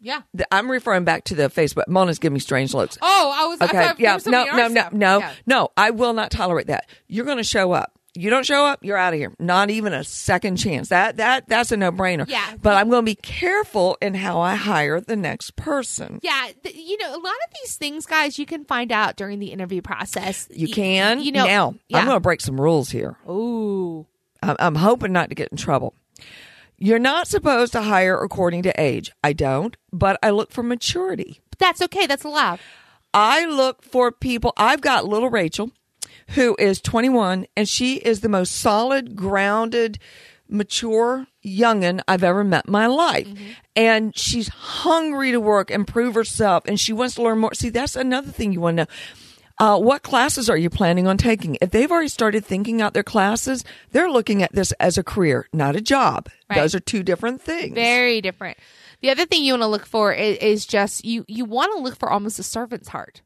Yeah. 0.00 0.22
I'm 0.52 0.70
referring 0.70 1.04
back 1.04 1.24
to 1.24 1.34
the 1.34 1.48
Facebook. 1.48 1.88
Mona's 1.88 2.18
giving 2.18 2.34
me 2.34 2.40
strange 2.40 2.74
looks. 2.74 2.96
Oh, 3.02 3.34
I 3.34 3.46
was. 3.46 3.60
I 3.60 3.64
Okay. 3.64 3.86
thought 3.86 3.98
Yeah. 4.00 4.18
No, 4.26 4.44
no, 4.44 4.68
no, 4.68 4.88
no, 4.92 5.18
Yeah. 5.18 5.32
no. 5.46 5.68
I 5.76 5.90
will 5.90 6.12
not 6.12 6.30
tolerate 6.30 6.66
that. 6.68 6.86
You're 7.08 7.24
going 7.24 7.38
to 7.38 7.44
show 7.44 7.72
up. 7.72 7.92
You 8.16 8.30
don't 8.30 8.46
show 8.46 8.64
up, 8.64 8.80
you're 8.82 8.96
out 8.96 9.12
of 9.12 9.18
here. 9.18 9.32
Not 9.38 9.70
even 9.70 9.92
a 9.92 10.02
second 10.04 10.56
chance. 10.56 10.88
That 10.88 11.18
that 11.18 11.48
that's 11.48 11.72
a 11.72 11.76
no 11.76 11.92
brainer. 11.92 12.26
Yeah. 12.28 12.54
But 12.60 12.76
I'm 12.76 12.88
going 12.88 13.02
to 13.04 13.10
be 13.10 13.14
careful 13.14 13.96
in 14.00 14.14
how 14.14 14.40
I 14.40 14.54
hire 14.54 15.00
the 15.00 15.16
next 15.16 15.56
person. 15.56 16.20
Yeah, 16.22 16.48
th- 16.62 16.74
you 16.74 16.98
know, 16.98 17.10
a 17.10 17.20
lot 17.20 17.34
of 17.34 17.54
these 17.62 17.76
things, 17.76 18.06
guys, 18.06 18.38
you 18.38 18.46
can 18.46 18.64
find 18.64 18.90
out 18.90 19.16
during 19.16 19.38
the 19.38 19.48
interview 19.52 19.82
process. 19.82 20.48
You 20.50 20.68
can. 20.68 21.20
you 21.20 21.32
know, 21.32 21.44
now 21.44 21.74
yeah. 21.88 21.98
I'm 21.98 22.06
going 22.06 22.16
to 22.16 22.20
break 22.20 22.40
some 22.40 22.60
rules 22.60 22.90
here. 22.90 23.16
Ooh, 23.28 24.06
I'm, 24.42 24.56
I'm 24.58 24.74
hoping 24.74 25.12
not 25.12 25.28
to 25.28 25.34
get 25.34 25.48
in 25.50 25.56
trouble. 25.56 25.94
You're 26.78 26.98
not 26.98 27.26
supposed 27.28 27.72
to 27.72 27.82
hire 27.82 28.18
according 28.18 28.62
to 28.64 28.80
age. 28.80 29.10
I 29.24 29.32
don't, 29.32 29.76
but 29.92 30.18
I 30.22 30.30
look 30.30 30.50
for 30.52 30.62
maturity. 30.62 31.40
that's 31.58 31.80
okay. 31.82 32.06
That's 32.06 32.24
allowed. 32.24 32.60
I 33.14 33.46
look 33.46 33.82
for 33.82 34.12
people. 34.12 34.52
I've 34.58 34.82
got 34.82 35.06
little 35.06 35.30
Rachel, 35.30 35.70
who 36.30 36.56
is 36.58 36.80
21, 36.80 37.46
and 37.56 37.68
she 37.68 37.96
is 37.96 38.20
the 38.20 38.28
most 38.28 38.52
solid, 38.52 39.16
grounded, 39.16 39.98
mature 40.48 41.26
youngin 41.44 42.00
I've 42.08 42.24
ever 42.24 42.44
met 42.44 42.66
in 42.66 42.72
my 42.72 42.86
life. 42.86 43.28
And 43.74 44.16
she's 44.16 44.48
hungry 44.48 45.32
to 45.32 45.40
work 45.40 45.70
and 45.70 45.86
prove 45.86 46.14
herself, 46.14 46.64
and 46.66 46.78
she 46.78 46.92
wants 46.92 47.16
to 47.16 47.22
learn 47.22 47.38
more. 47.38 47.54
See, 47.54 47.68
that's 47.68 47.96
another 47.96 48.30
thing 48.30 48.52
you 48.52 48.60
want 48.60 48.78
to 48.78 48.84
know. 48.84 48.90
Uh, 49.58 49.78
what 49.78 50.02
classes 50.02 50.50
are 50.50 50.56
you 50.56 50.68
planning 50.68 51.06
on 51.06 51.16
taking? 51.16 51.56
If 51.62 51.70
they've 51.70 51.90
already 51.90 52.08
started 52.08 52.44
thinking 52.44 52.82
out 52.82 52.92
their 52.92 53.02
classes, 53.02 53.64
they're 53.90 54.10
looking 54.10 54.42
at 54.42 54.52
this 54.52 54.72
as 54.72 54.98
a 54.98 55.02
career, 55.02 55.48
not 55.52 55.74
a 55.74 55.80
job. 55.80 56.28
Right. 56.50 56.56
Those 56.56 56.74
are 56.74 56.80
two 56.80 57.02
different 57.02 57.40
things. 57.40 57.74
Very 57.74 58.20
different. 58.20 58.58
The 59.00 59.10
other 59.10 59.24
thing 59.24 59.44
you 59.44 59.54
want 59.54 59.62
to 59.62 59.68
look 59.68 59.86
for 59.86 60.12
is, 60.12 60.36
is 60.38 60.66
just 60.66 61.04
you. 61.06 61.24
You 61.26 61.46
want 61.46 61.72
to 61.74 61.82
look 61.82 61.96
for 61.96 62.10
almost 62.10 62.38
a 62.38 62.42
servant's 62.42 62.88
heart. 62.88 63.22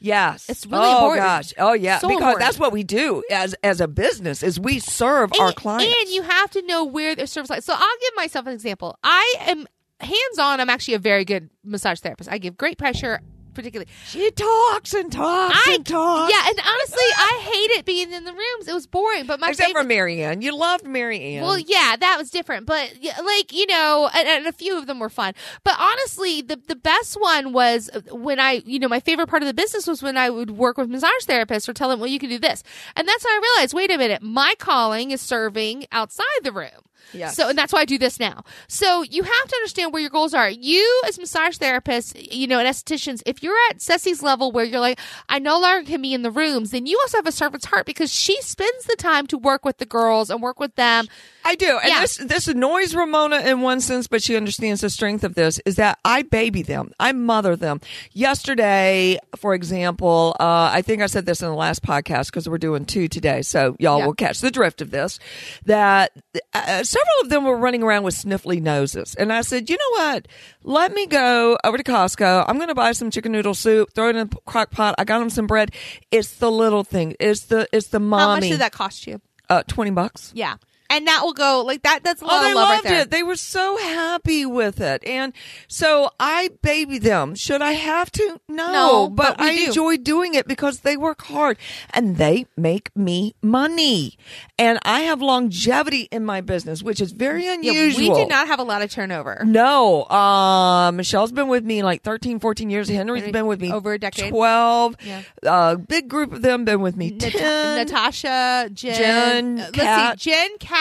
Yes, 0.00 0.48
It's 0.48 0.64
really 0.66 0.84
oh, 0.86 0.96
important. 1.12 1.24
gosh, 1.24 1.54
oh 1.58 1.72
yeah, 1.72 1.98
So 1.98 2.08
because 2.08 2.20
important. 2.20 2.40
that's 2.40 2.58
what 2.58 2.72
we 2.72 2.84
do 2.84 3.22
as 3.30 3.54
as 3.62 3.80
a 3.80 3.88
business 3.88 4.42
is 4.42 4.58
we 4.60 4.78
serve 4.78 5.32
our 5.40 5.52
clients. 5.52 5.94
and 6.02 6.10
you 6.14 6.22
have 6.22 6.50
to 6.50 6.62
know 6.62 6.84
where 6.84 7.14
their 7.14 7.26
service 7.26 7.50
lies. 7.50 7.64
So 7.64 7.72
I'll 7.74 7.98
give 8.00 8.12
myself 8.16 8.46
an 8.46 8.52
example. 8.52 8.96
I 9.02 9.34
am 9.40 9.66
hands 10.00 10.38
on. 10.38 10.60
I'm 10.60 10.70
actually 10.70 10.94
a 10.94 10.98
very 11.00 11.24
good 11.24 11.50
massage 11.64 12.00
therapist. 12.00 12.30
I 12.30 12.38
give 12.38 12.56
great 12.56 12.78
pressure, 12.78 13.20
particularly. 13.54 13.90
she 14.06 14.30
talks 14.30 14.94
and 14.94 15.10
talks 15.10 15.56
I 15.66 15.74
and 15.74 15.86
talks. 15.86 16.32
yeah, 16.32 16.48
and 16.48 16.58
honestly, 16.58 17.04
I 17.16 17.40
hated 17.42 17.84
being 17.84 18.12
in 18.12 18.24
the 18.24 18.32
rooms. 18.32 18.68
It 18.68 18.74
was 18.74 18.86
boring. 18.86 19.26
But 19.26 19.40
my 19.40 19.50
except 19.50 19.68
favorite, 19.68 19.82
for 19.82 19.88
Marianne, 19.88 20.42
you 20.42 20.56
loved 20.56 20.86
Marianne. 20.86 21.42
Well, 21.42 21.58
yeah, 21.58 21.96
that 21.98 22.16
was 22.18 22.30
different, 22.30 22.66
but 22.66 22.92
like 23.24 23.52
you 23.52 23.66
know, 23.66 24.08
and, 24.14 24.28
and 24.28 24.46
a 24.46 24.52
few 24.52 24.78
of 24.78 24.86
them 24.86 24.98
were 24.98 25.10
fun. 25.10 25.34
But 25.64 25.74
honestly, 25.78 26.42
the 26.42 26.56
the 26.56 26.76
best 26.76 27.20
one 27.20 27.52
was 27.52 27.90
when 28.10 28.40
I, 28.40 28.62
you 28.64 28.78
know, 28.78 28.88
my 28.88 29.00
favorite 29.00 29.28
part 29.28 29.42
of 29.42 29.46
the 29.46 29.54
business 29.54 29.86
was 29.86 30.02
when 30.02 30.16
I 30.16 30.30
would 30.30 30.50
work 30.50 30.78
with 30.78 30.88
massage 30.88 31.24
therapists 31.26 31.68
or 31.68 31.72
tell 31.72 31.88
them, 31.88 32.00
well, 32.00 32.08
you 32.08 32.18
can 32.18 32.30
do 32.30 32.38
this, 32.38 32.62
and 32.96 33.06
that's 33.06 33.24
when 33.24 33.32
I 33.32 33.40
realized, 33.54 33.74
wait 33.74 33.90
a 33.90 33.98
minute, 33.98 34.22
my 34.22 34.54
calling 34.58 35.10
is 35.10 35.20
serving 35.20 35.86
outside 35.92 36.24
the 36.42 36.52
room. 36.52 36.87
Yes. 37.12 37.36
So, 37.36 37.48
and 37.48 37.56
that's 37.58 37.72
why 37.72 37.80
I 37.80 37.84
do 37.84 37.98
this 37.98 38.20
now. 38.20 38.44
So, 38.68 39.02
you 39.02 39.22
have 39.22 39.48
to 39.48 39.56
understand 39.56 39.92
where 39.92 40.00
your 40.00 40.10
goals 40.10 40.34
are. 40.34 40.48
You, 40.50 41.02
as 41.06 41.18
massage 41.18 41.56
therapists, 41.58 42.14
you 42.32 42.46
know, 42.46 42.58
and 42.58 42.68
estheticians, 42.68 43.22
if 43.26 43.42
you're 43.42 43.56
at 43.70 43.80
Ceci's 43.80 44.22
level 44.22 44.52
where 44.52 44.64
you're 44.64 44.80
like, 44.80 44.98
I 45.28 45.38
no 45.38 45.58
longer 45.58 45.86
can 45.88 46.02
be 46.02 46.12
in 46.12 46.22
the 46.22 46.30
rooms, 46.30 46.70
then 46.70 46.86
you 46.86 46.98
also 47.02 47.18
have 47.18 47.26
a 47.26 47.32
servant's 47.32 47.66
heart 47.66 47.86
because 47.86 48.12
she 48.12 48.40
spends 48.42 48.84
the 48.84 48.96
time 48.96 49.26
to 49.28 49.38
work 49.38 49.64
with 49.64 49.78
the 49.78 49.86
girls 49.86 50.30
and 50.30 50.42
work 50.42 50.60
with 50.60 50.74
them. 50.74 51.06
I 51.44 51.54
do, 51.54 51.78
and 51.78 51.88
Yeah. 51.88 52.00
this 52.02 52.16
this 52.18 52.48
annoys 52.48 52.94
Ramona 52.94 53.40
in 53.40 53.62
one 53.62 53.80
sense, 53.80 54.06
but 54.06 54.22
she 54.22 54.36
understands 54.36 54.82
the 54.82 54.90
strength 54.90 55.24
of 55.24 55.34
this. 55.34 55.58
Is 55.64 55.76
that 55.76 55.98
I 56.04 56.22
baby 56.22 56.60
them, 56.62 56.92
I 57.00 57.12
mother 57.12 57.56
them. 57.56 57.80
Yesterday, 58.12 59.18
for 59.36 59.54
example, 59.54 60.36
uh, 60.38 60.70
I 60.72 60.82
think 60.82 61.00
I 61.00 61.06
said 61.06 61.24
this 61.24 61.40
in 61.40 61.48
the 61.48 61.54
last 61.54 61.82
podcast 61.82 62.26
because 62.26 62.46
we're 62.48 62.58
doing 62.58 62.84
two 62.84 63.08
today, 63.08 63.40
so 63.42 63.74
y'all 63.78 63.98
Yeah. 64.00 64.06
will 64.06 64.12
catch 64.14 64.40
the 64.40 64.50
drift 64.50 64.82
of 64.82 64.90
this. 64.90 65.18
That 65.64 66.12
uh, 66.52 66.82
several 66.88 67.20
of 67.22 67.28
them 67.30 67.44
were 67.44 67.56
running 67.56 67.82
around 67.82 68.02
with 68.02 68.14
sniffly 68.14 68.60
noses, 68.62 69.14
and 69.14 69.32
I 69.32 69.42
said, 69.42 69.68
you 69.68 69.76
know 69.76 70.04
what? 70.04 70.28
Let 70.64 70.92
me 70.92 71.06
go 71.06 71.58
over 71.64 71.76
to 71.76 71.84
Costco. 71.84 72.44
I'm 72.48 72.56
going 72.56 72.68
to 72.68 72.74
buy 72.74 72.92
some 72.92 73.10
chicken 73.10 73.32
noodle 73.32 73.54
soup, 73.54 73.92
throw 73.94 74.08
it 74.08 74.16
in 74.16 74.26
a 74.26 74.40
crock 74.46 74.70
pot. 74.70 74.94
I 74.98 75.04
got 75.04 75.18
them 75.18 75.30
some 75.30 75.46
bread. 75.46 75.72
It's 76.10 76.36
the 76.36 76.50
little 76.50 76.84
thing. 76.84 77.14
It's 77.20 77.42
the 77.42 77.68
it's 77.72 77.88
the 77.88 78.00
mommy. 78.00 78.22
How 78.22 78.34
much 78.36 78.48
did 78.48 78.60
that 78.60 78.72
cost 78.72 79.06
you? 79.06 79.20
Uh, 79.50 79.62
Twenty 79.66 79.90
bucks. 79.90 80.32
Yeah. 80.34 80.56
And 80.90 81.06
that 81.06 81.20
will 81.22 81.34
go 81.34 81.62
like 81.66 81.82
that. 81.82 82.02
That's 82.02 82.22
a 82.22 82.24
lot 82.24 82.40
Oh, 82.40 82.42
they 82.44 82.50
of 82.50 82.56
love 82.56 82.68
loved 82.70 82.84
right 82.86 82.90
there. 82.90 83.00
it. 83.02 83.10
They 83.10 83.22
were 83.22 83.36
so 83.36 83.76
happy 83.76 84.46
with 84.46 84.80
it, 84.80 85.04
and 85.04 85.34
so 85.68 86.10
I 86.18 86.48
baby 86.62 86.98
them. 86.98 87.34
Should 87.34 87.60
I 87.60 87.72
have 87.72 88.10
to? 88.12 88.40
No, 88.48 88.72
No, 88.72 89.08
but, 89.10 89.36
but 89.36 89.44
I 89.44 89.54
do. 89.54 89.66
enjoy 89.66 89.96
doing 89.98 90.32
it 90.34 90.48
because 90.48 90.80
they 90.80 90.96
work 90.96 91.22
hard 91.22 91.58
and 91.90 92.16
they 92.16 92.46
make 92.56 92.90
me 92.96 93.34
money, 93.42 94.16
and 94.58 94.78
I 94.82 95.00
have 95.00 95.20
longevity 95.20 96.08
in 96.10 96.24
my 96.24 96.40
business, 96.40 96.82
which 96.82 97.02
is 97.02 97.12
very 97.12 97.44
Yeah, 97.44 97.54
unusual. 97.54 98.14
we 98.16 98.22
do 98.22 98.26
not 98.26 98.46
have 98.48 98.58
a 98.58 98.62
lot 98.64 98.80
of 98.80 98.90
turnover. 98.90 99.42
No, 99.44 100.04
uh, 100.04 100.90
Michelle's 100.94 101.32
been 101.32 101.48
with 101.48 101.64
me 101.64 101.82
like 101.82 102.02
13, 102.02 102.40
14 102.40 102.70
years. 102.70 102.88
Henry's 102.88 103.20
Henry- 103.24 103.32
been 103.32 103.46
with 103.46 103.60
me 103.60 103.70
over 103.72 103.92
a 103.92 103.98
decade. 103.98 104.30
12. 104.30 104.96
Yeah. 105.04 105.22
Uh, 105.44 105.74
big 105.76 106.08
group 106.08 106.32
of 106.32 106.40
them 106.40 106.64
been 106.64 106.80
with 106.80 106.96
me 106.96 107.10
Nat- 107.10 107.30
10. 107.32 107.76
Natasha, 107.86 108.70
Jen, 108.72 108.94
Jen, 108.94 109.58
uh, 109.58 109.62
let's 109.64 109.70
Kat. 109.76 110.20
see, 110.22 110.30
Jen, 110.30 110.48
Kat 110.58 110.77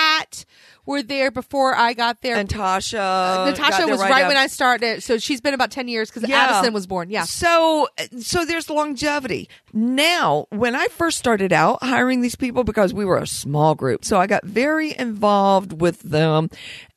were 0.86 1.04
there 1.04 1.32
before 1.32 1.76
I 1.76 1.94
got 1.94 2.22
there. 2.22 2.38
and 2.38 2.48
Tasha. 2.48 2.98
Uh, 2.98 3.50
Natasha 3.50 3.88
was 3.88 4.00
right, 4.00 4.12
after. 4.12 4.28
when 4.30 4.38
I 4.38 4.48
started, 4.48 5.04
so 5.04 5.18
she's 5.18 5.42
been 5.42 5.54
about 5.54 5.70
ten 5.70 5.88
years 5.88 6.10
because 6.10 6.28
Yeah. 6.28 6.46
Addison 6.46 6.74
was 6.74 6.88
born. 6.88 7.10
Yeah, 7.10 7.24
So, 7.24 7.88
so 8.20 8.46
there's 8.46 8.70
longevity. 8.70 9.50
Now, 9.74 10.46
when 10.50 10.76
I 10.76 10.88
first 10.88 11.18
started 11.20 11.52
out 11.52 11.84
hiring 11.84 12.22
these 12.22 12.36
people, 12.36 12.64
because 12.64 12.94
we 12.94 13.04
were 13.04 13.18
a 13.18 13.28
small 13.28 13.76
group, 13.76 14.06
so 14.06 14.18
I 14.18 14.28
got 14.28 14.46
very 14.46 14.98
involved 14.98 15.82
with 15.82 16.00
them 16.02 16.50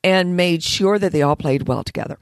and 0.04 0.37
made 0.37 0.62
sure 0.62 0.99
that 0.99 1.11
they 1.12 1.23
all 1.23 1.37
played 1.37 1.66
well 1.66 1.83
together. 1.83 2.19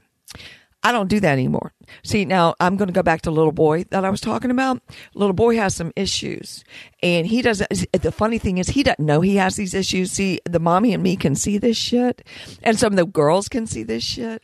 I 0.81 0.91
don't 0.93 1.09
do 1.09 1.19
that 1.19 1.33
anymore. 1.33 1.73
See, 2.03 2.23
now 2.23 2.55
I'm 2.59 2.77
going 2.77 2.87
to 2.87 2.93
go 2.93 3.03
back 3.03 3.21
to 3.23 3.31
little 3.31 3.51
boy 3.51 3.83
that 3.91 4.05
I 4.05 4.09
was 4.09 4.21
talking 4.21 4.49
about. 4.49 4.81
Little 5.13 5.33
boy 5.33 5.57
has 5.57 5.75
some 5.75 5.91
issues 5.95 6.63
and 7.03 7.27
he 7.27 7.41
doesn't, 7.41 7.69
the 7.91 8.11
funny 8.11 8.37
thing 8.37 8.59
is 8.59 8.69
he 8.69 8.83
doesn't 8.83 9.03
know 9.03 9.21
he 9.21 9.35
has 9.35 9.55
these 9.55 9.73
issues. 9.73 10.11
See, 10.11 10.39
the 10.45 10.59
mommy 10.59 10.93
and 10.93 11.03
me 11.03 11.17
can 11.17 11.35
see 11.35 11.57
this 11.57 11.77
shit 11.77 12.25
and 12.63 12.79
some 12.79 12.93
of 12.93 12.97
the 12.97 13.05
girls 13.05 13.49
can 13.49 13.67
see 13.67 13.83
this 13.83 14.03
shit. 14.03 14.43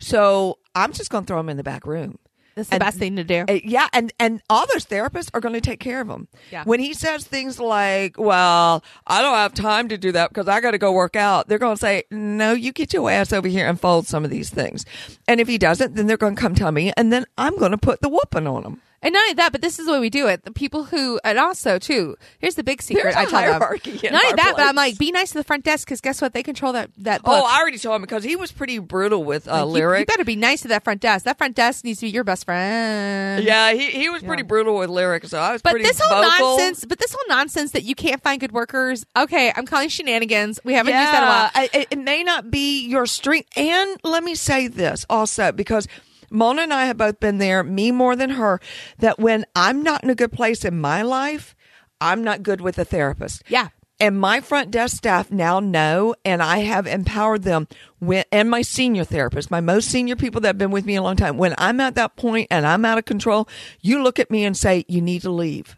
So 0.00 0.58
I'm 0.74 0.92
just 0.92 1.10
going 1.10 1.24
to 1.24 1.28
throw 1.28 1.38
him 1.38 1.48
in 1.48 1.56
the 1.56 1.62
back 1.62 1.86
room 1.86 2.18
That's 2.56 2.68
the 2.70 2.76
And- 2.76 2.80
best 2.84 2.98
thing 2.98 3.16
to 3.16 3.24
do. 3.24 3.44
Uh, 3.48 3.58
yeah, 3.62 3.86
and 3.92 4.12
and 4.18 4.40
all 4.50 4.64
those 4.72 4.86
therapists 4.86 5.28
are 5.34 5.40
going 5.40 5.52
to 5.52 5.60
take 5.60 5.78
care 5.78 6.00
of 6.00 6.08
them. 6.08 6.26
Yeah. 6.50 6.64
When 6.64 6.80
he 6.80 6.94
says 6.94 7.24
things 7.24 7.60
like, 7.60 8.18
"Well, 8.18 8.82
I 9.06 9.20
don't 9.22 9.34
have 9.34 9.52
time 9.54 9.88
to 9.90 9.98
do 9.98 10.10
that 10.12 10.30
because 10.30 10.48
I 10.48 10.60
got 10.60 10.70
to 10.70 10.78
go 10.78 10.90
work 10.90 11.16
out," 11.16 11.48
they're 11.48 11.58
going 11.58 11.76
to 11.76 11.80
say, 11.80 12.04
"No, 12.10 12.52
you 12.52 12.72
get 12.72 12.92
your 12.94 13.10
ass 13.10 13.32
over 13.32 13.46
here 13.46 13.68
and 13.68 13.78
fold 13.78 14.06
some 14.06 14.24
of 14.24 14.30
these 14.30 14.48
things." 14.50 14.86
And 15.28 15.38
if 15.38 15.48
he 15.48 15.58
doesn't, 15.58 15.94
then 15.96 16.06
they're 16.06 16.16
going 16.16 16.34
to 16.34 16.40
come 16.40 16.54
tell 16.54 16.72
me, 16.72 16.92
and 16.96 17.12
then 17.12 17.26
I'm 17.36 17.56
going 17.58 17.72
to 17.72 17.78
put 17.78 18.00
the 18.00 18.08
whooping 18.08 18.46
on 18.46 18.64
him. 18.64 18.80
And 19.02 19.12
not 19.12 19.20
only 19.20 19.34
that, 19.34 19.52
but 19.52 19.60
this 19.60 19.78
is 19.78 19.86
the 19.86 19.92
way 19.92 20.00
we 20.00 20.10
do 20.10 20.26
it. 20.26 20.44
The 20.44 20.50
people 20.50 20.84
who, 20.84 21.20
and 21.22 21.38
also 21.38 21.78
too, 21.78 22.16
here's 22.38 22.54
the 22.54 22.64
big 22.64 22.80
secret. 22.82 23.14
I 23.16 23.26
tell 23.26 23.42
them. 23.42 23.60
hierarchy 23.60 24.00
in 24.06 24.12
Not 24.12 24.24
only 24.24 24.36
that, 24.36 24.54
but 24.56 24.66
I'm 24.66 24.74
like, 24.74 24.98
be 24.98 25.12
nice 25.12 25.28
to 25.32 25.34
the 25.38 25.44
front 25.44 25.64
desk 25.64 25.86
because 25.86 26.00
guess 26.00 26.20
what? 26.22 26.32
They 26.32 26.42
control 26.42 26.72
that 26.72 26.90
that 26.98 27.22
book. 27.22 27.32
Oh, 27.34 27.46
I 27.46 27.60
already 27.60 27.78
told 27.78 27.96
him 27.96 28.02
because 28.02 28.24
he 28.24 28.36
was 28.36 28.50
pretty 28.52 28.78
brutal 28.78 29.22
with 29.22 29.46
uh, 29.48 29.58
You- 29.58 29.64
lyric. 29.64 30.00
You, 30.00 30.06
better 30.06 30.24
be 30.24 30.34
nice 30.36 30.62
to 30.62 30.68
that 30.68 30.82
front 30.84 31.00
desk. 31.02 31.24
That 31.26 31.38
front 31.38 31.54
desk 31.54 31.84
needs 31.84 32.00
to 32.00 32.06
be 32.06 32.10
your 32.10 32.24
best 32.24 32.44
friend. 32.46 33.44
yeah, 33.44 33.72
he, 33.72 33.90
he 33.90 34.08
was 34.08 34.22
pretty 34.22 34.42
brutal 34.42 34.76
with 34.78 34.88
lyric, 34.90 35.26
so 35.26 35.38
I 35.38 35.52
was 35.52 35.62
pretty 35.62 35.62
much. 35.62 35.62
But 35.62 35.70
pretty 35.72 35.84
this 35.84 36.00
whole 36.00 36.22
vocal. 36.22 36.56
nonsense, 36.56 36.84
but 36.86 36.98
this 36.98 37.12
whole 37.12 37.28
nonsense 37.28 37.72
that 37.72 37.84
you 37.84 37.94
can't 37.94 38.22
find 38.22 38.40
good 38.40 38.52
workers. 38.52 39.04
Okay, 39.16 39.52
I'm 39.54 39.66
calling 39.66 39.88
shenanigans. 39.90 40.58
We 40.64 40.72
haven't 40.72 40.94
used 40.94 41.06
that 41.06 41.22
a 41.22 41.26
while. 41.26 41.50
I- 41.54 41.70
it, 41.72 41.88
it 41.92 41.98
may 41.98 42.22
not 42.24 42.50
be 42.50 42.86
your 42.86 43.06
strength. 43.06 43.50
And 43.56 44.00
let 44.02 44.24
me 44.24 44.34
say 44.34 44.68
this 44.68 45.04
also, 45.10 45.52
because 45.52 45.86
Mona 46.30 46.62
and 46.62 46.72
I 46.72 46.86
have 46.86 46.96
both 46.96 47.20
been 47.20 47.38
there, 47.38 47.62
me 47.62 47.90
more 47.90 48.16
than 48.16 48.30
her, 48.30 48.60
that 48.98 49.18
when 49.18 49.44
I'm 49.54 49.82
not 49.82 50.04
in 50.04 50.10
a 50.10 50.14
good 50.14 50.32
place 50.32 50.64
in 50.64 50.80
my 50.80 51.02
life, 51.02 51.54
I'm 52.00 52.22
not 52.22 52.42
good 52.42 52.60
with 52.60 52.78
a 52.78 52.84
therapist. 52.84 53.42
Yeah. 53.48 53.68
And 53.98 54.20
my 54.20 54.40
front 54.40 54.70
desk 54.70 54.96
staff 54.96 55.30
now 55.30 55.58
know, 55.58 56.14
and 56.22 56.42
I 56.42 56.58
have 56.58 56.86
empowered 56.86 57.44
them 57.44 57.66
when, 57.98 58.24
and 58.30 58.50
my 58.50 58.60
senior 58.60 59.04
therapist, 59.04 59.50
my 59.50 59.62
most 59.62 59.88
senior 59.88 60.16
people 60.16 60.42
that 60.42 60.48
have 60.48 60.58
been 60.58 60.70
with 60.70 60.84
me 60.84 60.96
a 60.96 61.02
long 61.02 61.16
time. 61.16 61.38
When 61.38 61.54
I'm 61.56 61.80
at 61.80 61.94
that 61.94 62.16
point 62.16 62.48
and 62.50 62.66
I'm 62.66 62.84
out 62.84 62.98
of 62.98 63.06
control, 63.06 63.48
you 63.80 64.02
look 64.02 64.18
at 64.18 64.30
me 64.30 64.44
and 64.44 64.56
say, 64.56 64.84
you 64.86 65.00
need 65.00 65.22
to 65.22 65.30
leave. 65.30 65.76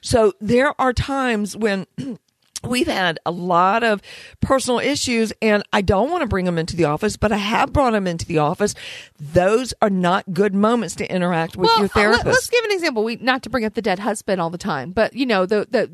So 0.00 0.32
there 0.40 0.78
are 0.80 0.92
times 0.92 1.56
when 1.56 1.86
we've 2.64 2.86
had 2.86 3.18
a 3.26 3.30
lot 3.30 3.82
of 3.82 4.00
personal 4.40 4.78
issues 4.78 5.32
and 5.42 5.62
I 5.72 5.82
don't 5.82 6.10
want 6.10 6.22
to 6.22 6.26
bring 6.26 6.44
them 6.44 6.58
into 6.58 6.76
the 6.76 6.84
office, 6.84 7.16
but 7.16 7.32
I 7.32 7.36
have 7.36 7.72
brought 7.72 7.92
them 7.92 8.06
into 8.06 8.26
the 8.26 8.38
office. 8.38 8.74
Those 9.18 9.74
are 9.82 9.90
not 9.90 10.32
good 10.32 10.54
moments 10.54 10.94
to 10.96 11.12
interact 11.12 11.56
with 11.56 11.70
your 11.76 11.86
uh, 11.86 11.88
therapist. 11.88 12.26
Let, 12.26 12.34
us 12.36 12.50
give 12.50 12.64
an 12.64 12.72
example. 12.72 13.04
We 13.04 13.16
not 13.16 13.42
to 13.44 13.50
bring 13.50 13.64
up 13.64 13.74
the 13.74 13.82
dead 13.82 13.98
husband 13.98 14.40
all 14.40 14.50
the 14.50 14.58
time, 14.58 14.92
but 14.92 15.14
you 15.14 15.26
know 15.26 15.46
the 15.46 15.66
the 15.70 15.90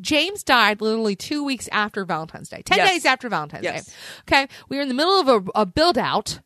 James 0.00 0.42
died 0.42 0.80
literally 0.80 1.14
two 1.14 1.44
weeks 1.44 1.68
after 1.70 2.04
Valentine's 2.04 2.48
Day, 2.48 2.62
ten 2.62 2.78
Yes. 2.78 2.90
days 2.90 3.04
after 3.04 3.28
Valentine's 3.28 3.62
Yes. 3.64 3.86
Day. 3.86 3.92
Okay, 4.22 4.48
we 4.68 4.76
were 4.76 4.82
in 4.82 4.88
the 4.88 4.94
middle 4.94 5.20
of 5.20 5.28
a, 5.28 5.60
a 5.60 5.66
build 5.66 5.96
out. 5.96 6.40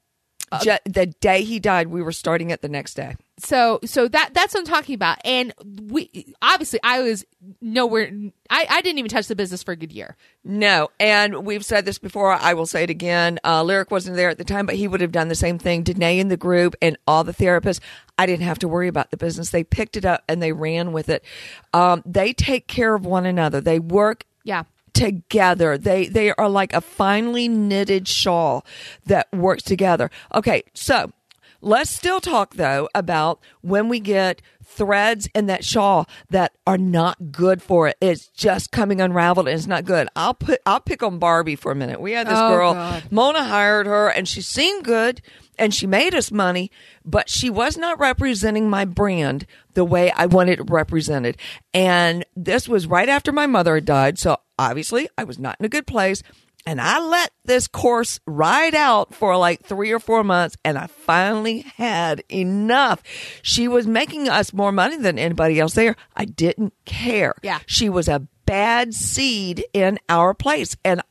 Ju- 0.62 0.78
the 0.84 1.06
day 1.06 1.42
he 1.42 1.58
died, 1.58 1.88
we 1.88 2.02
were 2.02 2.12
starting 2.12 2.50
it 2.50 2.62
the 2.62 2.68
next 2.68 2.94
day. 2.94 3.16
So 3.38 3.80
so 3.84 4.08
that 4.08 4.30
that's 4.32 4.54
what 4.54 4.60
I'm 4.60 4.66
talking 4.66 4.94
about. 4.94 5.18
And 5.24 5.52
we 5.90 6.34
obviously 6.40 6.78
I 6.82 7.00
was 7.02 7.24
nowhere. 7.60 8.10
I 8.48 8.66
I 8.70 8.80
didn't 8.80 8.98
even 8.98 9.10
touch 9.10 9.26
the 9.26 9.36
business 9.36 9.62
for 9.62 9.72
a 9.72 9.76
good 9.76 9.92
year. 9.92 10.16
No, 10.44 10.88
and 11.00 11.44
we've 11.44 11.64
said 11.64 11.84
this 11.84 11.98
before. 11.98 12.32
I 12.32 12.54
will 12.54 12.64
say 12.66 12.84
it 12.84 12.90
again. 12.90 13.38
Uh, 13.44 13.62
Lyric 13.62 13.90
wasn't 13.90 14.16
there 14.16 14.30
at 14.30 14.38
the 14.38 14.44
time, 14.44 14.64
but 14.66 14.76
he 14.76 14.88
would 14.88 15.00
have 15.00 15.12
done 15.12 15.28
the 15.28 15.34
same 15.34 15.58
thing. 15.58 15.82
Danae 15.82 16.18
in 16.18 16.28
the 16.28 16.36
group 16.36 16.76
and 16.80 16.96
all 17.06 17.24
the 17.24 17.34
therapists. 17.34 17.80
I 18.16 18.24
didn't 18.26 18.44
have 18.46 18.60
to 18.60 18.68
worry 18.68 18.88
about 18.88 19.10
the 19.10 19.16
business. 19.18 19.50
They 19.50 19.64
picked 19.64 19.96
it 19.96 20.04
up 20.06 20.22
and 20.28 20.40
they 20.42 20.52
ran 20.52 20.92
with 20.92 21.08
it. 21.08 21.22
Um, 21.74 22.02
they 22.06 22.32
take 22.32 22.68
care 22.68 22.94
of 22.94 23.04
one 23.04 23.26
another. 23.26 23.60
They 23.60 23.78
work 23.80 24.24
Yeah. 24.44 24.62
Together. 24.96 25.76
They 25.76 26.06
they 26.08 26.32
are 26.32 26.48
like 26.48 26.72
a 26.72 26.80
finely 26.80 27.48
knitted 27.48 28.08
shawl 28.08 28.64
that 29.04 29.28
works 29.32 29.62
together. 29.62 30.10
Okay, 30.34 30.62
so 30.74 31.12
let's 31.60 31.90
still 31.90 32.20
talk 32.20 32.54
though 32.54 32.88
about 32.94 33.40
when 33.60 33.88
we 33.88 34.00
get 34.00 34.40
threads 34.68 35.28
in 35.34 35.46
that 35.46 35.64
shawl 35.64 36.08
that 36.30 36.52
are 36.66 36.76
not 36.76 37.30
good 37.32 37.62
for 37.62 37.88
it. 37.88 37.96
It's 38.00 38.26
just 38.28 38.72
coming 38.72 39.00
unraveled 39.00 39.48
and 39.48 39.56
it's 39.56 39.66
not 39.66 39.84
good. 39.84 40.08
I'll 40.16 40.34
put 40.34 40.60
I'll 40.66 40.80
pick 40.80 41.02
on 41.02 41.18
Barbie 41.18 41.56
for 41.56 41.72
a 41.72 41.74
minute. 41.74 42.00
We 42.00 42.12
had 42.12 42.26
this 42.26 42.34
Oh, 42.36 42.50
girl, 42.50 42.74
God. 42.74 43.04
Mona 43.10 43.44
hired 43.44 43.86
her 43.86 44.08
and 44.08 44.28
she 44.28 44.42
seemed 44.42 44.84
good 44.84 45.22
and 45.58 45.72
she 45.72 45.86
made 45.86 46.14
us 46.14 46.30
money, 46.30 46.70
but 47.04 47.30
she 47.30 47.48
was 47.48 47.78
not 47.78 47.98
representing 47.98 48.68
my 48.68 48.84
brand 48.84 49.46
the 49.74 49.84
way 49.84 50.10
I 50.10 50.26
wanted 50.26 50.60
it 50.60 50.70
represented. 50.70 51.38
And 51.72 52.24
this 52.34 52.68
was 52.68 52.86
right 52.86 53.08
after 53.08 53.32
my 53.32 53.46
mother 53.46 53.76
had 53.76 53.84
died. 53.84 54.18
So 54.18 54.36
obviously 54.58 55.08
I 55.16 55.24
was 55.24 55.38
not 55.38 55.56
in 55.60 55.64
a 55.66 55.70
good 55.70 55.86
place. 55.86 56.22
And 56.66 56.80
I 56.80 56.98
let 56.98 57.30
this 57.44 57.68
course 57.68 58.18
ride 58.26 58.74
out 58.74 59.14
for 59.14 59.36
like 59.36 59.62
three 59.62 59.92
or 59.92 60.00
four 60.00 60.24
months 60.24 60.56
and 60.64 60.76
I 60.76 60.88
finally 60.88 61.60
had 61.60 62.24
enough. 62.28 63.02
She 63.42 63.68
was 63.68 63.86
making 63.86 64.28
us 64.28 64.52
more 64.52 64.72
money 64.72 64.96
than 64.96 65.18
anybody 65.18 65.60
else 65.60 65.74
there. 65.74 65.94
I 66.16 66.24
didn't 66.24 66.74
care. 66.84 67.36
Yeah. 67.42 67.60
She 67.66 67.88
was 67.88 68.08
a 68.08 68.26
bad 68.46 68.94
seed 68.94 69.64
in 69.72 70.00
our 70.08 70.34
place. 70.34 70.76
And 70.84 71.02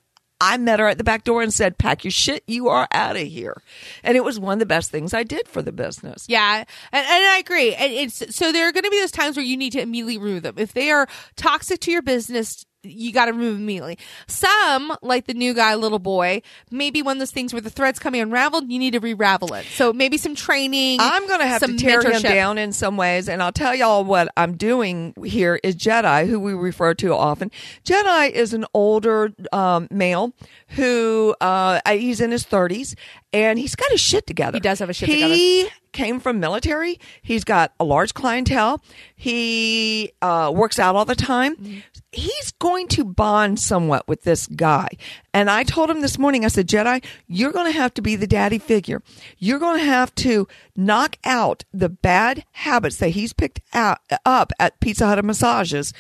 I 0.42 0.58
met 0.58 0.80
her 0.80 0.88
at 0.88 0.98
the 0.98 1.04
back 1.04 1.24
door 1.24 1.42
and 1.42 1.54
said, 1.54 1.78
Pack 1.78 2.04
your 2.04 2.12
shit, 2.12 2.44
you 2.46 2.68
are 2.68 2.88
out 2.92 3.16
of 3.16 3.22
here. 3.22 3.62
And 4.04 4.18
it 4.18 4.24
was 4.24 4.40
one 4.40 4.54
of 4.54 4.60
the 4.60 4.66
best 4.66 4.92
things 4.92 5.14
I 5.14 5.24
did 5.24 5.48
for 5.48 5.62
the 5.62 5.72
business. 5.72 6.26
Yeah, 6.28 6.58
and, 6.58 6.68
and 6.92 7.26
I 7.26 7.38
agree. 7.40 7.74
And 7.74 7.94
it's 7.94 8.36
so 8.36 8.52
there 8.52 8.68
are 8.68 8.72
going 8.72 8.84
to 8.84 8.90
be 8.90 9.00
those 9.00 9.12
times 9.12 9.38
where 9.38 9.46
you 9.46 9.58
need 9.58 9.72
to 9.74 9.82
immediately 9.82 10.18
remove 10.18 10.44
them 10.44 10.56
if 10.58 10.74
they 10.74 10.92
are 10.92 11.08
toxic 11.36 11.80
to 11.82 11.92
your 11.92 12.02
business. 12.02 12.66
You 12.86 13.12
got 13.12 13.26
to 13.26 13.34
remove 13.34 13.58
immediately. 13.58 13.98
Some, 14.28 14.96
like 15.02 15.26
the 15.28 15.34
new 15.34 15.54
guy, 15.54 15.76
little 15.76 16.00
boy, 16.00 16.42
maybe 16.72 17.02
one 17.02 17.18
of 17.18 17.20
those 17.20 17.32
things 17.32 17.54
where 17.54 17.62
the 17.62 17.70
thread's 17.70 18.00
coming 18.00 18.22
unraveled, 18.22 18.72
you 18.72 18.80
need 18.80 18.92
to 18.92 19.00
re-ravel 19.00 19.54
it. 19.54 19.66
So 19.66 19.92
maybe 19.94 20.18
some 20.18 20.36
training. 20.36 21.00
I'm 21.02 21.28
going 21.28 21.40
to 21.40 21.48
have 21.48 21.62
to 21.66 21.76
tear 21.76 22.02
him 22.02 22.22
down 22.22 22.58
in 22.58 22.72
some 22.72 22.98
ways. 22.98 23.28
And 23.28 23.42
I'll 23.42 23.52
tell 23.52 23.76
y'all 23.76 24.04
what 24.04 24.30
I'm 24.38 24.56
doing 24.58 25.14
here 25.24 25.60
is 25.64 25.76
Jedi, 25.76 26.28
who 26.28 26.40
we 26.40 26.54
refer 26.54 26.94
to 26.96 27.14
often. 27.14 27.52
Jedi 27.84 28.32
is 28.32 28.54
an 28.54 28.66
older 28.74 29.34
um, 29.52 29.88
male 29.92 30.34
who 30.70 31.36
uh, 31.42 31.80
he's 31.88 32.22
in 32.22 32.32
his 32.32 32.46
30s 32.46 32.96
and 33.34 33.60
he's 33.60 33.76
got 33.76 33.92
his 33.92 34.02
shit 34.02 34.26
together. 34.28 34.56
He 34.56 34.62
does 34.62 34.80
have 34.80 34.90
a 34.90 34.94
shit 34.94 35.10
together. 35.10 35.34
he 35.34 35.68
came 35.92 36.20
from 36.20 36.40
military. 36.40 37.00
He's 37.22 37.44
got 37.44 37.74
a 37.80 37.84
large 37.84 38.14
clientele. 38.14 38.84
He 39.16 40.12
uh, 40.22 40.52
works 40.54 40.78
out 40.80 40.96
all 40.96 41.06
the 41.06 41.16
time. 41.16 41.56
Mm-hmm. 41.56 41.80
He's 42.16 42.52
going 42.60 42.88
to 42.90 43.04
bond 43.04 43.60
somewhat 43.60 44.08
with 44.08 44.24
this 44.24 44.48
guy. 44.48 44.88
And 45.34 45.50
I 45.50 45.64
told 45.64 45.90
him 45.90 46.02
this 46.02 46.18
morning, 46.18 46.46
I 46.46 46.48
said, 46.48 46.68
Jedi, 46.68 47.04
you're 47.28 47.52
going 47.52 47.72
to 47.72 47.78
have 47.78 47.94
to 47.96 48.02
be 48.02 48.16
the 48.16 48.26
daddy 48.26 48.58
figure. 48.58 49.02
You're 49.38 49.60
going 49.60 49.80
to 49.80 49.86
have 49.86 50.16
to 50.16 50.48
knock 50.76 51.18
out 51.26 51.66
the 51.74 51.90
bad 51.90 52.46
habits 52.54 52.98
that 52.98 53.10
he's 53.10 53.34
picked 53.34 53.60
up 53.74 54.52
at 54.58 54.80
Pizza 54.80 55.06
Hut 55.06 55.20
and 55.20 55.28
massages 55.28 55.94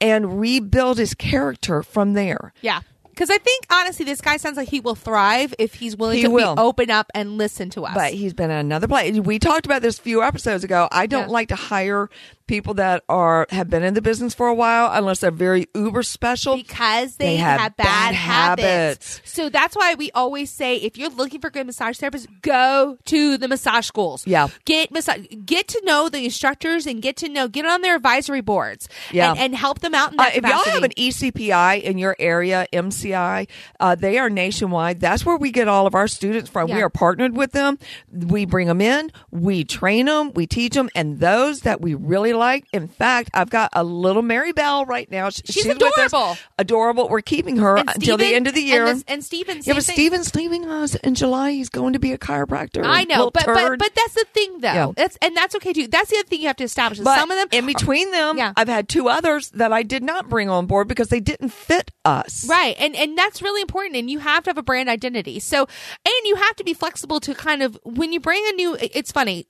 and 0.00 0.38
rebuild 0.38 0.98
his 0.98 1.14
character 1.14 1.82
from 1.82 2.12
there. 2.12 2.52
Yeah. 2.60 2.80
Because 3.14 3.30
I 3.30 3.38
think 3.38 3.66
honestly, 3.72 4.04
this 4.04 4.20
guy 4.20 4.36
sounds 4.36 4.56
like 4.56 4.68
he 4.68 4.80
will 4.80 4.94
thrive 4.94 5.54
if 5.58 5.74
he's 5.74 5.96
willing 5.96 6.16
He 6.18 6.24
to 6.24 6.30
will. 6.30 6.56
be 6.56 6.60
open 6.60 6.90
up 6.90 7.10
and 7.14 7.38
listen 7.38 7.70
to 7.70 7.84
us. 7.84 7.94
But 7.94 8.12
he's 8.14 8.34
been 8.34 8.50
at 8.50 8.60
another 8.60 8.88
place. 8.88 9.18
We 9.20 9.38
talked 9.38 9.66
about 9.66 9.82
this 9.82 9.98
a 9.98 10.02
few 10.02 10.22
episodes 10.22 10.64
ago. 10.64 10.88
I 10.90 11.06
don't 11.06 11.28
Yeah. 11.28 11.32
like 11.32 11.48
to 11.48 11.56
hire 11.56 12.10
people 12.46 12.74
that 12.74 13.02
are 13.08 13.46
have 13.48 13.70
been 13.70 13.82
in 13.82 13.94
the 13.94 14.02
business 14.02 14.34
for 14.34 14.48
a 14.48 14.54
while 14.54 14.90
unless 14.92 15.20
they're 15.20 15.30
very 15.30 15.66
uber 15.74 16.02
special. 16.02 16.56
because 16.56 17.16
they, 17.16 17.24
They 17.28 17.36
have 17.36 17.58
have, 17.60 17.76
bad, 17.76 17.84
bad 17.86 18.14
habits. 18.14 19.16
habits. 19.18 19.20
So 19.24 19.48
that's 19.48 19.74
why 19.74 19.94
we 19.94 20.10
always 20.10 20.50
say 20.50 20.76
if 20.76 20.98
you're 20.98 21.08
looking 21.08 21.40
for 21.40 21.48
good 21.48 21.64
massage 21.66 21.98
therapists, 21.98 22.26
go 22.42 22.98
to 23.06 23.38
the 23.38 23.48
massage 23.48 23.86
schools. 23.86 24.26
Yeah. 24.26 24.48
Get 24.66 24.90
massage 24.92 25.20
get 25.46 25.68
to 25.68 25.80
know 25.84 26.10
the 26.10 26.24
instructors 26.24 26.86
and 26.86 27.00
get 27.00 27.16
to 27.18 27.28
know 27.30 27.48
get 27.48 27.64
on 27.64 27.80
their 27.80 27.96
advisory 27.96 28.42
boards. 28.42 28.88
Yeah. 29.10 29.30
And, 29.30 29.38
and 29.38 29.54
help 29.54 29.78
them 29.80 29.94
out 29.94 30.12
in 30.12 30.20
Uh, 30.20 30.24
that 30.24 30.36
if 30.36 30.42
y'all 30.42 30.50
capacity. 30.58 30.70
have 30.72 30.82
an 30.84 30.92
ECPI 30.98 31.82
in 31.82 31.96
your 31.96 32.14
area, 32.18 32.66
MCI, 32.74 33.03
uh, 33.12 33.94
they 33.94 34.18
are 34.18 34.30
nationwide. 34.30 35.00
That's 35.00 35.26
where 35.26 35.36
we 35.36 35.50
get 35.50 35.68
all 35.68 35.86
of 35.86 35.94
our 35.94 36.08
students 36.08 36.48
from. 36.48 36.70
We 36.70 36.80
are 36.80 36.88
partnered 36.90 37.36
with 37.36 37.52
them. 37.52 37.78
We 38.10 38.46
bring 38.46 38.68
them 38.68 38.80
in, 38.80 39.10
we 39.30 39.64
train 39.64 40.06
them, 40.06 40.32
we 40.34 40.46
teach 40.46 40.74
them, 40.74 40.88
and 40.94 41.18
those 41.18 41.60
that 41.60 41.80
we 41.80 41.94
really 41.94 42.32
like. 42.32 42.64
In 42.72 42.88
fact, 42.88 43.30
I've 43.34 43.50
got 43.50 43.70
a 43.72 43.84
little 43.84 44.22
Mary 44.22 44.52
Bell 44.52 44.84
right 44.86 45.10
now. 45.10 45.30
Sh- 45.30 45.42
She's 45.46 45.66
us. 45.66 45.76
adorable. 45.76 46.36
Adorable. 46.58 47.08
We're 47.08 47.20
keeping 47.20 47.56
her 47.58 47.76
And 47.76 47.90
until 47.94 48.16
the 48.16 48.34
end 48.34 48.46
of 48.46 48.54
the 48.54 48.62
year. 48.62 48.86
And, 48.86 48.98
this, 48.98 49.04
and 49.08 49.24
Steven, 49.24 49.60
yeah, 49.64 49.74
but 49.74 49.84
thing. 49.84 49.94
Steven's 49.94 50.34
leaving 50.34 50.66
us 50.66 50.94
in 50.96 51.14
July. 51.14 51.52
He's 51.52 51.68
going 51.68 51.92
to 51.94 51.98
be 51.98 52.12
a 52.12 52.18
chiropractor. 52.18 52.84
I 52.84 53.04
know, 53.04 53.30
but, 53.30 53.44
but 53.46 53.78
but 53.78 53.90
that's 53.94 54.14
the 54.14 54.24
thing 54.32 54.60
though. 54.60 54.72
Yeah. 54.72 54.92
That's 54.96 55.16
and 55.20 55.36
that's 55.36 55.54
okay 55.56 55.72
too. 55.72 55.88
That's 55.88 56.10
the 56.10 56.16
other 56.18 56.28
thing 56.28 56.40
you 56.40 56.46
have 56.46 56.56
to 56.56 56.64
establish. 56.64 56.98
is 56.98 57.04
But 57.04 57.18
some 57.18 57.30
of 57.30 57.38
them 57.38 57.48
in 57.52 57.66
between 57.66 58.10
them, 58.10 58.38
Yeah. 58.38 58.52
I've 58.56 58.68
had 58.68 58.88
two 58.88 59.08
others 59.08 59.50
that 59.50 59.72
I 59.72 59.82
did 59.82 60.02
not 60.02 60.28
bring 60.28 60.48
on 60.48 60.66
board 60.66 60.88
because 60.88 61.08
they 61.08 61.20
didn't 61.20 61.50
fit 61.50 61.90
us. 62.04 62.46
Right. 62.48 62.76
And 62.78 62.93
and 62.96 63.16
that's 63.16 63.42
really 63.42 63.60
important 63.60 63.96
and 63.96 64.10
you 64.10 64.18
have 64.20 64.44
to 64.44 64.50
have 64.50 64.58
a 64.58 64.62
brand 64.62 64.88
identity. 64.88 65.40
So 65.40 65.62
and 65.62 66.14
you 66.24 66.36
have 66.36 66.56
to 66.56 66.64
be 66.64 66.74
flexible 66.74 67.20
to 67.20 67.34
kind 67.34 67.62
of 67.62 67.78
when 67.84 68.12
you 68.12 68.20
bring 68.20 68.42
a 68.46 68.52
new 68.52 68.76
it's 68.80 69.12
funny. 69.12 69.46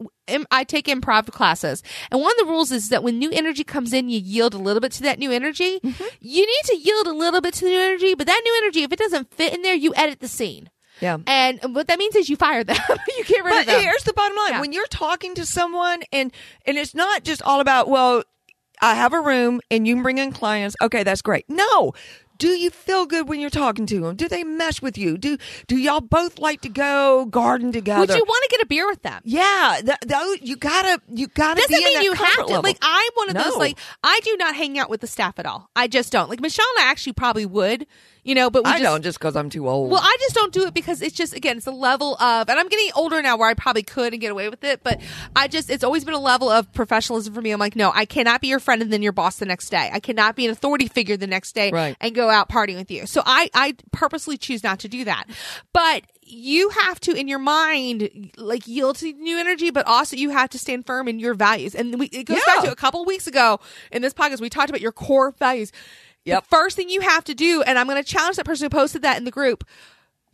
I 0.50 0.64
take 0.64 0.86
improv 0.86 1.30
classes. 1.30 1.82
And 2.10 2.20
one 2.20 2.32
of 2.32 2.38
the 2.38 2.50
rules 2.50 2.72
is 2.72 2.88
that 2.88 3.02
when 3.02 3.18
new 3.18 3.30
energy 3.30 3.62
comes 3.62 3.92
in, 3.92 4.08
you 4.08 4.18
yield 4.18 4.54
a 4.54 4.58
little 4.58 4.80
bit 4.80 4.92
to 4.92 5.02
that 5.02 5.18
new 5.18 5.30
energy. 5.30 5.80
Mm-hmm. 5.80 6.04
You 6.20 6.46
need 6.46 6.62
to 6.64 6.76
yield 6.76 7.06
a 7.06 7.12
little 7.12 7.40
bit 7.42 7.52
to 7.54 7.64
the 7.64 7.70
new 7.70 7.80
energy, 7.80 8.14
but 8.14 8.26
that 8.26 8.40
new 8.44 8.54
energy 8.62 8.82
if 8.82 8.92
it 8.92 8.98
doesn't 8.98 9.32
fit 9.34 9.52
in 9.54 9.62
there, 9.62 9.74
you 9.74 9.92
edit 9.96 10.20
the 10.20 10.28
scene. 10.28 10.70
Yeah. 11.00 11.18
And 11.26 11.58
what 11.74 11.88
that 11.88 11.98
means 11.98 12.14
is 12.14 12.28
you 12.30 12.36
fire 12.36 12.62
them. 12.64 12.76
you 13.18 13.24
get 13.24 13.44
rid 13.44 13.50
But 13.50 13.60
of 13.62 13.66
them. 13.66 13.80
here's 13.82 14.04
the 14.04 14.12
bottom 14.12 14.36
line: 14.36 14.50
Yeah. 14.52 14.60
when 14.60 14.72
you're 14.72 14.86
talking 14.86 15.34
to 15.34 15.44
someone, 15.44 16.02
and 16.12 16.32
and 16.66 16.78
it's 16.78 16.94
not 16.94 17.24
just 17.24 17.42
all 17.42 17.60
about 17.60 17.88
well, 17.88 18.22
I 18.80 18.94
have 18.94 19.12
a 19.12 19.20
room 19.20 19.60
and 19.70 19.86
you 19.86 19.94
can 19.94 20.02
bring 20.02 20.18
in 20.18 20.32
clients. 20.32 20.76
Okay, 20.80 21.02
that's 21.02 21.22
great. 21.22 21.44
No. 21.48 21.92
Do 22.38 22.48
you 22.48 22.70
feel 22.70 23.06
good 23.06 23.28
when 23.28 23.40
you're 23.40 23.50
talking 23.50 23.86
to 23.86 24.00
them? 24.00 24.16
Do 24.16 24.28
they 24.28 24.42
mesh 24.44 24.82
with 24.82 24.98
you? 24.98 25.16
Do 25.16 25.38
do 25.68 25.76
y'all 25.76 26.00
both 26.00 26.38
like 26.38 26.60
to 26.62 26.68
go 26.68 27.26
garden 27.26 27.70
together? 27.72 28.00
Would 28.00 28.10
you 28.10 28.24
want 28.26 28.42
to 28.44 28.48
get 28.56 28.62
a 28.62 28.66
beer 28.66 28.86
with 28.88 29.02
them? 29.02 29.20
yeah, 29.24 29.80
th- 29.84 29.98
those 30.06 30.38
you 30.42 30.56
gotta 30.56 31.00
you 31.08 31.28
gotta 31.28 31.60
doesn't 31.60 31.70
be 31.76 31.82
in 31.82 31.84
mean 31.84 31.94
that 31.94 32.04
you 32.04 32.12
have 32.14 32.34
to. 32.36 32.44
level. 32.46 32.62
Like 32.62 32.78
I'm 32.82 33.10
one 33.14 33.30
of 33.30 33.36
those. 33.42 33.56
Like 33.56 33.78
I 34.02 34.20
do 34.24 34.36
not 34.36 34.54
hang 34.56 34.78
out 34.78 34.90
with 34.90 35.00
the 35.00 35.06
staff 35.06 35.38
at 35.38 35.46
all. 35.46 35.70
I 35.76 35.86
just 35.86 36.10
don't. 36.12 36.28
Like 36.28 36.40
Michelle 36.40 36.66
and 36.76 36.86
I 36.86 36.90
actually 36.90 37.12
probably 37.12 37.46
would, 37.46 37.86
you 38.24 38.34
know, 38.34 38.50
but 38.50 38.64
we 38.64 38.70
I 38.70 38.74
just, 38.74 38.82
don't 38.82 39.02
just 39.02 39.18
because 39.18 39.36
I'm 39.36 39.50
too 39.50 39.68
old. 39.68 39.90
Well, 39.90 40.00
I 40.02 40.16
just 40.20 40.34
don't 40.34 40.52
do 40.52 40.66
it 40.66 40.74
because 40.74 41.02
it's 41.02 41.14
just 41.14 41.34
again, 41.34 41.58
it's 41.58 41.66
a 41.66 41.70
level 41.70 42.16
of, 42.20 42.48
and 42.48 42.58
I'm 42.58 42.68
getting 42.68 42.90
older 42.96 43.20
now 43.22 43.36
where 43.36 43.48
I 43.48 43.54
probably 43.54 43.82
could 43.82 44.12
and 44.12 44.20
get 44.20 44.32
away 44.32 44.48
with 44.48 44.64
it, 44.64 44.82
but 44.82 45.00
I 45.36 45.46
just, 45.46 45.70
it's 45.70 45.84
always 45.84 46.04
been 46.04 46.14
a 46.14 46.18
level 46.20 46.48
of 46.50 46.72
professionalism 46.72 47.32
for 47.34 47.40
me. 47.42 47.50
I'm 47.52 47.60
like, 47.60 47.76
no, 47.76 47.92
I 47.94 48.06
cannot 48.06 48.40
be 48.40 48.48
your 48.48 48.60
friend 48.60 48.82
and 48.82 48.92
then 48.92 49.02
your 49.02 49.12
boss 49.12 49.36
the 49.36 49.46
next 49.46 49.68
day. 49.68 49.90
I 49.92 50.00
cannot 50.00 50.36
be 50.36 50.46
an 50.46 50.50
authority 50.50 50.88
figure 50.88 51.16
the 51.16 51.26
next 51.26 51.54
day 51.54 51.70
Right. 51.70 51.96
and 52.00 52.14
go 52.14 52.30
out 52.30 52.48
partying 52.48 52.76
with 52.76 52.90
you. 52.90 53.06
So 53.06 53.22
I, 53.24 53.50
I 53.54 53.74
purposely 53.92 54.36
choose 54.38 54.64
not 54.64 54.78
to 54.80 54.88
do 54.88 55.04
that. 55.04 55.24
But 55.72 56.04
you 56.26 56.70
have 56.70 56.98
to, 57.00 57.12
in 57.12 57.28
your 57.28 57.38
mind, 57.38 58.32
like 58.38 58.66
yield 58.66 58.96
to 58.96 59.12
new 59.12 59.38
energy, 59.38 59.70
but 59.70 59.86
also 59.86 60.16
you 60.16 60.30
have 60.30 60.48
to 60.50 60.58
stand 60.58 60.86
firm 60.86 61.06
in 61.06 61.18
your 61.18 61.34
values. 61.34 61.74
And 61.74 61.98
we, 61.98 62.06
it 62.06 62.24
goes 62.24 62.38
Yeah. 62.46 62.54
back 62.54 62.64
to 62.64 62.72
a 62.72 62.76
couple 62.76 63.04
weeks 63.04 63.26
ago 63.26 63.60
in 63.92 64.00
this 64.00 64.14
podcast, 64.14 64.40
we 64.40 64.48
talked 64.48 64.70
about 64.70 64.80
your 64.80 64.92
core 64.92 65.32
values. 65.38 65.70
Yep. 66.24 66.42
The 66.44 66.48
first 66.48 66.76
thing 66.76 66.88
you 66.90 67.00
have 67.02 67.24
to 67.24 67.34
do, 67.34 67.62
and 67.62 67.78
I'm 67.78 67.86
going 67.86 68.02
to 68.02 68.08
challenge 68.08 68.36
that 68.36 68.46
person 68.46 68.66
who 68.66 68.70
posted 68.70 69.02
that 69.02 69.18
in 69.18 69.24
the 69.24 69.30
group. 69.30 69.64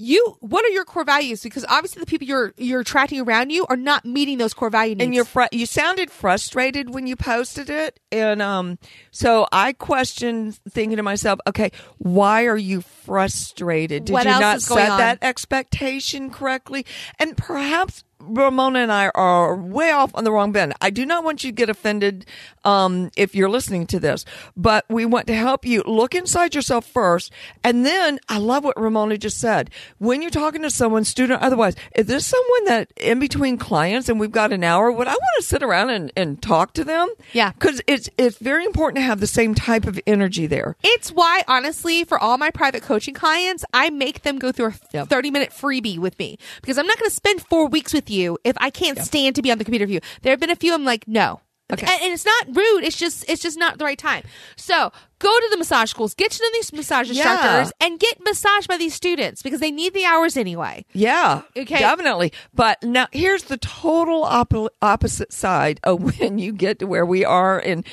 You, 0.03 0.38
what 0.40 0.64
are 0.64 0.68
your 0.70 0.87
core 0.87 1.05
values? 1.05 1.42
Because 1.42 1.66
obviously 1.68 2.00
the 2.00 2.07
people 2.07 2.26
you're 2.26 2.55
you're 2.57 2.81
attracting 2.81 3.20
around 3.20 3.50
you 3.50 3.66
are 3.68 3.76
not 3.76 4.07
meeting 4.07 4.38
those 4.38 4.55
core 4.55 4.70
value 4.70 4.94
needs. 4.94 5.05
and 5.05 5.14
you're 5.14 5.26
fr- 5.26 5.42
you 5.53 5.66
sounded 5.66 6.11
frustrated 6.11 6.94
when 6.94 7.07
you 7.07 7.16
posted 7.16 7.68
it 7.68 8.00
and 8.11 8.40
um 8.40 8.79
so 9.11 9.46
i 9.53 9.74
questioned 9.74 10.59
thinking 10.70 10.96
to 10.96 11.03
myself 11.03 11.38
okay 11.46 11.70
why 11.98 12.46
are 12.46 12.57
you 12.57 12.81
frustrated 12.81 14.07
did 14.07 14.12
What 14.14 14.24
you 14.24 14.31
not 14.31 14.62
set 14.62 14.88
that 14.88 15.18
expectation 15.20 16.31
correctly 16.31 16.87
and 17.18 17.37
perhaps 17.37 18.03
Ramona 18.20 18.80
and 18.80 18.92
I 18.92 19.11
are 19.14 19.56
way 19.56 19.90
off 19.90 20.11
on 20.14 20.24
the 20.24 20.33
wrong 20.33 20.52
bend. 20.52 20.74
I 20.80 20.90
do 20.90 21.06
not 21.06 21.24
want 21.24 21.42
you 21.44 21.50
to 21.50 21.54
get 21.54 21.68
offended 21.70 22.26
um, 22.64 23.11
if 23.16 23.35
you're 23.35 23.48
listening 23.48 23.87
to 23.88 24.00
this, 24.00 24.24
but 24.56 24.85
we 24.88 25.04
want 25.06 25.26
to 25.28 25.35
help 25.35 25.64
you 25.64 25.83
look 25.87 26.14
inside 26.14 26.54
yourself 26.54 26.87
first. 26.87 27.33
And 27.64 27.87
then 27.87 28.18
I 28.28 28.38
love 28.38 28.64
what 28.64 28.78
Ramona 28.80 29.16
just 29.18 29.38
said. 29.38 29.70
When 29.98 30.22
you're 30.22 30.30
talking 30.30 30.62
to 30.62 30.70
someone, 30.70 31.04
student, 31.04 31.42
otherwise, 31.42 31.74
is 31.94 32.06
this 32.06 32.26
someone 32.26 32.64
that 32.66 32.92
in 32.96 33.18
between 33.18 33.56
clients 33.56 34.09
and 34.09 34.20
we've 34.20 34.30
got 34.33 34.52
an 34.52 34.64
hour, 34.64 34.92
would 34.92 35.09
I 35.09 35.12
want 35.12 35.22
to 35.38 35.42
sit 35.42 35.62
around 35.62 35.90
and, 35.90 36.12
and 36.16 36.40
talk 36.42 36.74
to 36.74 36.85
them? 36.85 37.09
Yeah. 37.33 37.52
Because 37.52 37.80
it's, 37.87 38.11
it's 38.18 38.38
very 38.38 38.64
important 38.64 38.96
to 38.96 39.02
have 39.02 39.20
the 39.20 39.26
same 39.26 39.54
type 39.54 39.87
of 39.87 39.98
energy 40.06 40.46
there. 40.46 40.76
It's 40.83 41.11
why, 41.11 41.42
honestly, 41.48 42.04
for 42.04 42.18
all 42.18 42.37
my 42.38 42.50
private 42.50 42.83
coaching 42.83 43.14
clients, 43.14 43.64
I 43.72 43.90
make 43.90 44.22
them 44.22 44.38
go 44.38 44.52
through 44.52 44.66
a 44.66 44.74
Yep. 44.92 45.09
30 45.09 45.30
minute 45.30 45.50
freebie 45.50 45.98
with 45.98 46.18
me 46.18 46.37
because 46.61 46.76
I'm 46.76 46.87
not 46.87 46.98
going 46.98 47.09
to 47.09 47.14
spend 47.14 47.42
four 47.42 47.68
weeks 47.68 47.92
with 47.92 48.09
you 48.10 48.38
if 48.44 48.56
I 48.60 48.70
can't 48.70 48.98
stand 48.98 49.36
to 49.36 49.42
be 49.42 49.50
on 49.52 49.58
the 49.58 49.64
computer 49.64 49.86
you. 49.86 50.00
There 50.22 50.32
have 50.32 50.40
been 50.40 50.50
a 50.50 50.56
few 50.56 50.74
I'm 50.74 50.84
like, 50.84 51.06
no. 51.08 51.40
Okay. 51.72 51.86
And, 51.88 52.02
and 52.02 52.12
it's 52.12 52.26
not 52.26 52.46
rude. 52.48 52.82
It's 52.82 52.96
just, 52.98 53.24
it's 53.30 53.40
just 53.40 53.56
not 53.56 53.78
the 53.78 53.84
right 53.84 53.96
time. 53.96 54.24
So 54.56 54.90
go 55.20 55.28
to 55.40 55.48
the 55.52 55.56
massage 55.56 55.88
schools, 55.90 56.14
get 56.14 56.32
to 56.32 56.42
know 56.42 56.48
these 56.54 56.72
massage 56.72 57.08
Yeah. 57.08 57.30
instructors 57.32 57.72
and 57.80 58.00
get 58.00 58.18
massaged 58.24 58.66
by 58.66 58.76
these 58.76 58.92
students 58.92 59.40
because 59.40 59.60
they 59.60 59.70
need 59.70 59.94
the 59.94 60.04
hours 60.04 60.36
anyway. 60.36 60.84
Yeah, 60.92 61.42
Okay. 61.56 61.78
definitely. 61.78 62.32
But 62.52 62.82
now 62.82 63.06
here's 63.12 63.44
the 63.44 63.56
total 63.56 64.24
oppo- 64.24 64.70
opposite 64.82 65.32
side 65.32 65.78
of 65.84 66.02
when 66.20 66.38
you 66.38 66.52
get 66.52 66.80
to 66.80 66.86
where 66.88 67.06
we 67.06 67.24
are. 67.24 67.60
And 67.60 67.86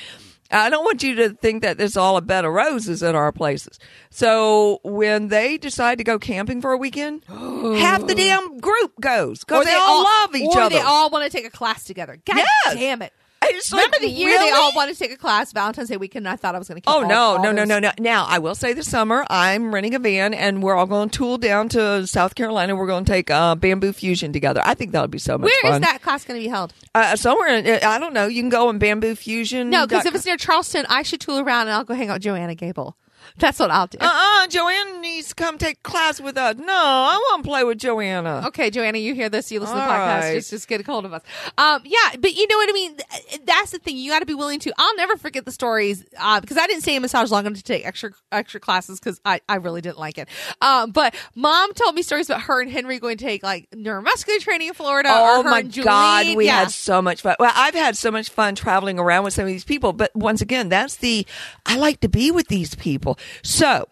I 0.51 0.69
don't 0.69 0.83
want 0.85 1.03
you 1.03 1.15
to 1.15 1.29
think 1.29 1.61
that 1.63 1.77
there's 1.77 1.97
all 1.97 2.17
a 2.17 2.21
bed 2.21 2.45
of 2.45 2.53
roses 2.53 3.03
at 3.03 3.15
our 3.15 3.31
places. 3.31 3.79
So 4.09 4.79
when 4.83 5.27
they 5.27 5.57
decide 5.57 5.97
to 5.97 6.03
go 6.03 6.17
camping 6.19 6.61
for 6.61 6.71
a 6.71 6.77
weekend, 6.77 7.23
half 7.27 8.05
the 8.07 8.15
damn 8.15 8.59
group 8.59 8.93
goes 8.99 9.39
because 9.43 9.65
they, 9.65 9.73
all, 9.73 10.03
love 10.03 10.35
each 10.35 10.55
or 10.55 10.61
other. 10.61 10.75
they 10.75 10.81
all 10.81 11.09
want 11.09 11.29
to 11.29 11.35
take 11.35 11.45
a 11.45 11.51
class 11.51 11.83
together. 11.83 12.17
God 12.25 12.37
Yes. 12.37 12.75
damn 12.75 13.01
it. 13.01 13.13
It's 13.49 13.71
like, 13.71 13.85
Remember 13.85 13.99
the 13.99 14.09
year 14.11 14.37
they 14.37 14.51
all 14.51 14.71
wanted 14.75 14.93
to 14.93 14.99
take 14.99 15.11
a 15.11 15.17
class 15.17 15.51
Valentine's 15.51 15.89
Day 15.89 15.97
weekend 15.97 16.25
and 16.27 16.33
I 16.33 16.35
thought 16.35 16.55
I 16.55 16.59
was 16.59 16.67
going 16.67 16.81
to 16.81 16.89
Oh 16.89 17.03
all- 17.03 17.07
no, 17.07 17.15
all 17.37 17.43
no, 17.43 17.51
no, 17.51 17.63
no, 17.63 17.79
no! 17.79 17.91
Now 17.99 18.25
I 18.27 18.39
will 18.39 18.55
say 18.55 18.73
this 18.73 18.89
summer 18.89 19.25
I'm 19.29 19.73
renting 19.73 19.93
a 19.95 19.99
van 19.99 20.33
and 20.33 20.61
we're 20.63 20.75
all 20.75 20.85
going 20.85 21.09
to 21.09 21.17
tool 21.17 21.37
down 21.37 21.69
to 21.69 22.05
South 22.07 22.35
Carolina. 22.35 22.75
We're 22.75 22.87
going 22.87 23.05
to 23.05 23.11
take 23.11 23.29
uh, 23.31 23.55
bamboo 23.55 23.93
fusion 23.93 24.33
together. 24.33 24.61
I 24.63 24.73
think 24.73 24.91
that 24.91 25.01
would 25.01 25.11
be 25.11 25.17
so 25.19 25.37
much 25.37 25.49
Where 25.63 25.71
is 25.71 25.75
fun. 25.75 25.81
that 25.81 26.01
class 26.01 26.23
going 26.25 26.39
to 26.39 26.43
be 26.43 26.49
held? 26.49 26.73
Uh, 26.93 27.15
somewhere, 27.15 27.47
in, 27.57 27.83
I 27.83 27.99
don't 27.99 28.13
know. 28.13 28.27
You 28.27 28.41
can 28.41 28.49
go 28.49 28.67
on 28.69 28.79
bamboo 28.79 29.15
fusion. 29.15 29.69
No, 29.69 29.85
because 29.87 30.05
if 30.05 30.15
it's 30.15 30.25
near 30.25 30.37
Charleston, 30.37 30.85
I 30.89 31.03
should 31.03 31.21
tool 31.21 31.39
around 31.39 31.61
and 31.67 31.71
I'll 31.71 31.83
go 31.83 31.93
hang 31.93 32.09
out 32.09 32.15
with 32.15 32.23
Joanna 32.23 32.55
Gable. 32.55 32.95
That's 33.37 33.59
what 33.59 33.71
I'll 33.71 33.87
do. 33.87 33.97
uh-uh, 33.99 34.47
Joanna 34.47 34.99
needs 34.99 35.29
to 35.29 35.35
come 35.35 35.57
take 35.57 35.83
class 35.83 36.19
with 36.19 36.37
us. 36.37 36.55
No, 36.57 36.65
I 36.67 37.17
want 37.17 37.43
to 37.43 37.47
play 37.49 37.63
with 37.63 37.77
Joanna. 37.77 38.43
Okay, 38.47 38.69
Joanna, 38.69 38.97
you 38.97 39.13
hear 39.13 39.29
this? 39.29 39.51
You 39.51 39.59
listen 39.59 39.75
to 39.75 39.81
the 39.81 39.85
All 39.85 39.91
podcast. 39.91 40.21
right. 40.21 40.33
Just, 40.35 40.49
just 40.49 40.67
get 40.67 40.81
a 40.81 40.83
hold 40.83 41.05
of 41.05 41.13
us. 41.13 41.21
Um, 41.57 41.81
yeah, 41.85 42.15
but 42.19 42.33
you 42.35 42.47
know 42.47 42.57
what 42.57 42.69
I 42.69 42.73
mean. 42.73 42.97
That's 43.45 43.71
the 43.71 43.79
thing. 43.79 43.97
You 43.97 44.11
got 44.11 44.19
to 44.19 44.25
be 44.25 44.33
willing 44.33 44.59
to. 44.59 44.73
I'll 44.77 44.95
never 44.95 45.17
forget 45.17 45.45
the 45.45 45.51
stories 45.51 46.05
uh, 46.19 46.39
because 46.41 46.57
I 46.57 46.67
didn't 46.67 46.81
stay 46.81 46.95
in 46.95 47.01
massage 47.01 47.31
long 47.31 47.45
enough 47.45 47.57
to 47.57 47.63
take 47.63 47.85
extra 47.85 48.11
extra 48.31 48.59
classes 48.59 48.99
because 48.99 49.19
I, 49.25 49.41
I 49.47 49.55
really 49.55 49.81
didn't 49.81 49.99
like 49.99 50.17
it. 50.17 50.27
Um, 50.61 50.91
but 50.91 51.15
mom 51.35 51.73
told 51.73 51.95
me 51.95 52.01
stories 52.01 52.29
about 52.29 52.41
her 52.43 52.61
and 52.61 52.71
Henry 52.71 52.99
going 52.99 53.17
to 53.17 53.25
take 53.25 53.43
like 53.43 53.69
neuromuscular 53.71 54.39
training 54.39 54.69
in 54.69 54.73
Florida. 54.73 55.09
Oh 55.11 55.43
my 55.43 55.61
God, 55.61 56.35
we 56.35 56.45
yeah. 56.45 56.59
had 56.59 56.71
so 56.71 57.01
much 57.01 57.21
fun. 57.21 57.35
Well, 57.39 57.51
I've 57.55 57.73
had 57.73 57.97
so 57.97 58.11
much 58.11 58.29
fun 58.29 58.55
traveling 58.55 58.99
around 58.99 59.23
with 59.23 59.33
some 59.33 59.43
of 59.43 59.47
these 59.47 59.65
people, 59.65 59.93
but 59.93 60.15
once 60.15 60.41
again, 60.41 60.69
that's 60.69 60.97
the, 60.97 61.25
I 61.65 61.77
like 61.77 61.99
to 62.01 62.09
be 62.09 62.31
with 62.31 62.47
these 62.47 62.75
people. 62.75 63.16
So, 63.43 63.87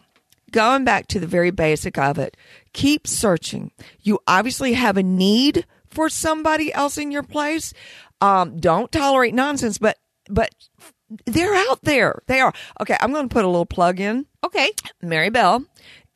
going 0.50 0.84
back 0.84 1.06
to 1.08 1.20
the 1.20 1.26
very 1.26 1.50
basic 1.50 1.98
of 1.98 2.18
it, 2.18 2.36
keep 2.72 3.06
searching. 3.06 3.72
You 4.00 4.18
obviously 4.26 4.74
have 4.74 4.96
a 4.96 5.02
need 5.02 5.66
for 5.88 6.08
somebody 6.08 6.72
else 6.72 6.98
in 6.98 7.10
your 7.10 7.22
place. 7.22 7.72
Um, 8.20 8.58
don't 8.58 8.90
tolerate 8.90 9.34
nonsense, 9.34 9.78
but, 9.78 9.98
but 10.28 10.50
they're 11.24 11.54
out 11.54 11.80
there. 11.82 12.22
They 12.26 12.40
are. 12.40 12.52
Okay, 12.80 12.96
I'm 13.00 13.12
going 13.12 13.28
to 13.28 13.32
put 13.32 13.44
a 13.44 13.48
little 13.48 13.66
plug 13.66 14.00
in. 14.00 14.26
okay. 14.44 14.70
Mary 15.02 15.30
Bell 15.30 15.64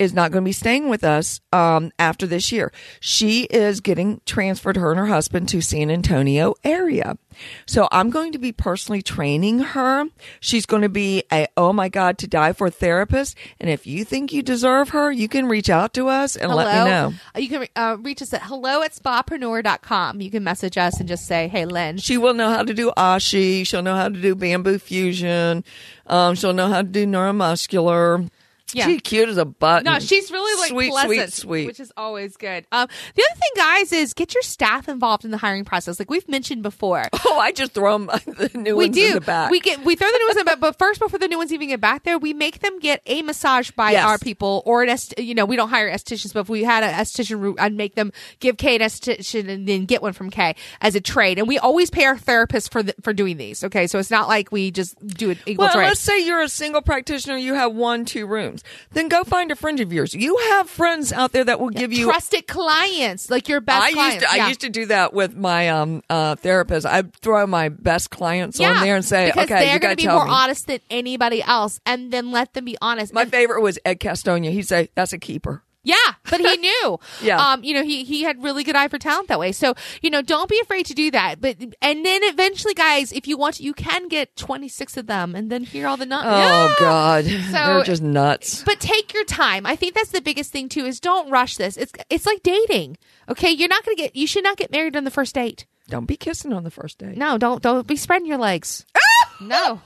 is 0.01 0.15
not 0.15 0.33
going 0.33 0.43
to 0.43 0.49
be 0.49 0.53
staying 0.53 0.89
with 0.89 1.05
us 1.05 1.43
um, 1.53 1.93
after 1.99 2.27
this 2.27 2.51
year. 2.51 2.73
She 3.01 3.43
is 3.45 3.81
getting 3.81 4.23
transferred, 4.25 4.79
her 4.79 4.91
and 4.91 4.99
her 4.99 5.07
husband, 5.07 5.51
to 5.51 5.61
San 5.61 5.91
Antonio 5.91 6.55
area. 6.65 7.19
So 7.67 7.87
I'm 7.93 8.09
going 8.09 8.33
to 8.33 8.39
be 8.39 8.51
personally 8.51 9.03
training 9.03 9.59
her. 9.59 10.07
She's 10.41 10.65
going 10.65 10.83
to 10.83 10.89
be 10.89 11.25
a 11.31 11.47
oh 11.55 11.75
my 11.75 11.91
god 11.91 12.17
to 12.19 12.27
die 12.27 12.55
for 12.55 12.71
therapist. 12.71 13.37
And 13.61 13.69
if 13.69 13.87
you 13.87 14.05
think 14.05 14.33
you 14.33 14.43
deserve 14.43 14.89
her, 14.89 15.13
you 15.13 15.29
can 15.29 15.47
reach 15.47 15.69
out 15.69 15.93
to 15.95 16.09
us 16.09 16.35
and 16.35 16.51
Hello. 16.51 16.65
let 16.65 16.85
me 16.85 16.91
know. 16.91 17.13
You 17.37 17.49
can 17.49 17.69
uh, 17.77 17.97
reach 18.01 18.23
us 18.23 18.33
at 18.33 18.43
hello 18.43 18.83
at 18.83 18.95
spapreneur.com. 18.95 20.23
You 20.23 20.31
can 20.31 20.43
message 20.43 20.79
us 20.79 20.99
and 20.99 21.09
just 21.09 21.27
say, 21.27 21.47
hey, 21.49 21.67
Lynn. 21.67 21.99
She 21.99 22.17
will 22.17 22.35
know 22.35 22.49
how 22.49 22.63
to 22.63 22.73
do 22.73 22.91
ashi. 22.97 23.67
She'll 23.67 23.83
know 23.83 23.97
how 23.97 24.09
to 24.09 24.19
do 24.19 24.35
bamboo 24.35 24.79
fusion. 24.79 25.63
Um, 26.07 26.37
she'll 26.37 26.55
know 26.55 26.69
how 26.69 26.81
to 26.81 26.89
do 26.89 27.07
neuromuscular. 27.07 28.31
Yeah. 28.75 28.87
She's 28.87 29.01
cute 29.03 29.29
as 29.29 29.37
a 29.37 29.45
button. 29.45 29.85
No, 29.85 29.99
she's 29.99 30.31
really 30.31 30.61
like 30.61 30.71
sweet, 30.71 30.91
pleasant, 30.91 31.33
sweet, 31.33 31.33
sweet. 31.33 31.67
which 31.67 31.81
is 31.81 31.93
always 31.97 32.37
good. 32.37 32.67
Um, 32.73 32.89
the 33.15 33.23
other 33.31 33.41
thing, 33.41 33.51
guys, 33.57 33.93
is 33.93 34.15
get 34.15 34.35
your 34.35 34.43
staff 34.43 34.89
involved 34.89 35.25
in 35.25 35.31
the 35.31 35.37
hiring 35.39 35.65
process, 35.65 35.99
like 35.99 36.11
we've 36.11 36.29
mentioned 36.29 36.63
before. 36.63 37.05
Oh, 37.33 37.39
I 37.39 37.53
just 37.53 37.73
throw 37.73 37.97
them 37.97 38.07
the 38.27 38.51
new 38.55 38.77
we 38.77 38.87
ones 38.87 38.97
do. 38.97 39.07
in 39.07 39.15
the 39.15 39.21
back. 39.21 39.51
We 39.53 39.61
get 39.61 39.85
we 39.85 39.95
throw 39.95 40.09
the 40.11 40.19
new 40.19 40.27
ones 40.27 40.37
in, 40.37 40.41
the 40.41 40.45
back, 40.51 40.59
but 40.61 40.77
first, 40.79 40.99
before 41.01 41.19
the 41.19 41.29
new 41.29 41.39
ones 41.39 41.53
even 41.53 41.69
get 41.69 41.81
back 41.81 42.03
there, 42.03 42.19
we 42.19 42.33
make 42.35 42.59
them 42.59 42.79
get 42.81 43.03
a 43.07 43.23
massage 43.23 43.71
by 43.71 43.93
Yes. 43.93 44.05
our 44.05 44.19
people 44.19 44.63
or 44.67 44.83
an 44.83 44.89
est- 44.89 45.17
you 45.19 45.35
know 45.35 45.45
we 45.45 45.55
don't 45.55 45.69
hire 45.69 45.89
estheticians, 45.89 46.33
but 46.35 46.41
if 46.41 46.49
we 46.49 46.65
had 46.65 46.83
an 46.83 46.93
esthetician, 46.93 47.41
route, 47.41 47.61
I'd 47.61 47.73
make 47.75 47.95
them 47.95 48.13
give 48.41 48.57
Kay 48.57 48.75
an 48.77 48.81
esthetician 48.83 49.49
and 49.49 49.67
then 49.69 49.85
get 49.85 50.03
one 50.03 50.13
from 50.13 50.29
Kay 50.31 50.57
as 50.81 50.95
a 50.97 51.01
trade, 51.01 51.39
and 51.39 51.47
we 51.47 51.59
always 51.59 51.89
pay 51.89 52.05
our 52.05 52.19
therapist 52.19 52.73
for 52.73 52.83
the, 52.83 52.95
for 53.03 53.13
doing 53.13 53.37
these. 53.37 53.63
Okay, 53.63 53.87
so 53.87 53.99
it's 54.01 54.11
not 54.11 54.27
like 54.27 54.51
we 54.51 54.71
just 54.73 54.97
do 55.07 55.31
it 55.31 55.39
equal 55.47 55.67
well, 55.67 55.75
trade. 55.75 55.87
let's 55.87 56.01
say 56.01 56.25
you're 56.27 56.43
a 56.43 56.49
single 56.49 56.83
practitioner, 56.83 57.37
you 57.37 57.55
have 57.55 57.73
one, 57.73 58.05
two 58.05 58.27
rooms. 58.27 58.60
Then 58.93 59.09
go 59.09 59.25
find 59.25 59.51
a 59.51 59.57
friend 59.57 59.81
of 59.81 59.93
yours. 59.93 60.15
You 60.15 60.37
have 60.51 60.69
friends 60.69 61.13
out 61.13 61.33
there 61.33 61.45
that 61.45 61.61
will 61.61 61.71
give 61.71 61.93
you. 61.93 62.05
Trusted 62.07 62.47
clients, 62.47 63.31
like 63.31 63.49
your 63.49 63.61
best 63.61 63.83
I 63.83 63.93
clients. 63.93 64.15
used 64.17 64.27
to, 64.31 64.37
Yeah. 64.37 64.45
I 64.45 64.49
used 64.49 64.61
to 64.61 64.69
do 64.71 64.87
that 64.87 65.13
with 65.15 65.37
my 65.37 65.69
um 65.69 66.03
uh 66.11 66.35
therapist. 66.37 66.87
I'd 66.87 67.15
throw 67.17 67.47
my 67.47 67.69
best 67.69 68.11
clients 68.11 68.59
on 68.61 68.81
there 68.83 68.97
and 68.97 69.05
say, 69.05 69.27
because 69.27 69.45
okay, 69.45 69.55
they're 69.67 69.75
you 69.75 69.81
going 69.81 69.97
got 69.97 69.99
to 70.01 70.07
be 70.07 70.13
more 70.13 70.25
me. 70.27 70.31
honest 70.31 70.67
than 70.67 70.81
anybody 70.91 71.43
else, 71.43 71.81
and 71.87 72.13
then 72.13 72.31
let 72.33 72.53
them 72.55 72.65
be 72.65 72.77
honest. 72.83 73.13
My 73.13 73.23
And- 73.23 73.31
favorite 73.31 73.63
was 73.63 73.79
Ed 73.85 74.01
Castonia. 74.01 74.51
He'd 74.51 74.67
say, 74.69 74.89
"That's 74.95 75.13
a 75.13 75.19
keeper." 75.19 75.63
Yeah, 75.83 75.95
but 76.31 76.41
he 76.41 76.57
knew. 76.59 76.99
Yeah. 77.23 77.39
Um, 77.53 77.65
you 77.65 77.73
know, 77.75 77.83
he 77.83 78.05
he 78.05 78.23
had 78.23 78.43
really 78.43 78.65
good 78.65 78.77
eye 78.77 78.89
for 78.89 78.99
talent 78.99 79.29
that 79.29 79.39
way. 79.39 79.53
So, 79.53 79.75
you 80.03 80.11
know, 80.11 80.21
don't 80.21 80.49
be 80.49 80.61
afraid 80.61 80.85
to 80.87 80.95
do 80.95 81.11
that. 81.13 81.41
But 81.41 81.57
and 81.81 82.05
then 82.05 82.21
eventually, 82.25 82.75
guys, 82.75 83.13
if 83.13 83.27
you 83.27 83.39
want 83.39 83.57
to, 83.57 83.63
you 83.63 83.73
can 83.73 84.09
get 84.09 84.37
26 84.37 84.97
of 84.99 85.07
them 85.07 85.35
and 85.35 85.51
then 85.51 85.65
hear 85.65 85.87
all 85.87 85.97
the 85.97 86.05
nuts. 86.07 86.27
Oh 86.29 86.77
God, 86.79 87.25
they're 87.25 87.83
just 87.85 88.03
nuts. 88.03 88.63
But 88.63 88.79
take 88.81 89.15
your 89.15 89.25
time. 89.25 89.65
I 89.65 89.75
think 89.77 89.95
that's 89.95 90.11
the 90.11 90.21
biggest 90.21 90.53
thing 90.53 90.69
too 90.69 90.85
is 90.85 91.01
don't 91.01 91.31
rush 91.31 91.57
this. 91.57 91.77
It's 91.77 91.93
it's 92.11 92.27
like 92.27 92.43
dating. 92.43 92.99
Okay? 93.29 93.51
You're 93.51 93.69
not 93.69 93.85
going 93.85 93.97
to 93.97 94.03
get 94.03 94.15
you 94.17 94.27
should 94.27 94.45
not 94.45 94.57
get 94.59 94.71
married 94.71 94.97
on 94.97 95.05
the 95.05 95.11
first 95.11 95.35
date. 95.35 95.67
Don't 95.89 96.07
be 96.07 96.17
kissing 96.17 96.53
on 96.53 96.63
the 96.65 96.71
first 96.71 96.99
date. 96.99 97.17
No, 97.17 97.39
don't 97.39 97.63
don't 97.63 97.87
be 97.87 97.97
spreading 97.97 98.27
your 98.27 98.39
legs. 98.39 98.85
no. 99.41 99.47
no, 99.49 99.81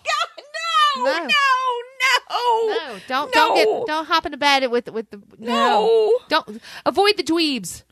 No. 0.97 1.05
no, 1.05 1.27
no, 1.27 1.29
No, 2.35 2.99
don't 3.09 3.33
don't 3.33 3.55
get 3.57 3.87
don't 3.87 4.07
hop 4.07 4.27
into 4.27 4.39
bed 4.39 4.71
with 4.71 4.91
with 4.91 5.11
the 5.11 5.21
no. 5.39 6.19
Don't 6.29 6.61
avoid 6.85 7.17
the 7.17 7.23
dweebs. 7.23 7.83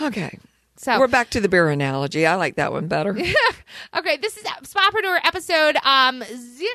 Okay, 0.00 0.38
So 0.76 0.98
we're 0.98 1.08
back 1.08 1.30
to 1.30 1.40
the 1.40 1.48
beer 1.48 1.68
analogy. 1.68 2.26
I 2.26 2.34
like 2.36 2.56
that 2.56 2.72
one 2.72 2.86
better. 2.86 3.10
okay, 3.96 4.16
this 4.18 4.36
is 4.36 4.44
Spapreneur 4.44 5.18
episode 5.24 5.76
um 5.84 6.22
zero. 6.22 6.72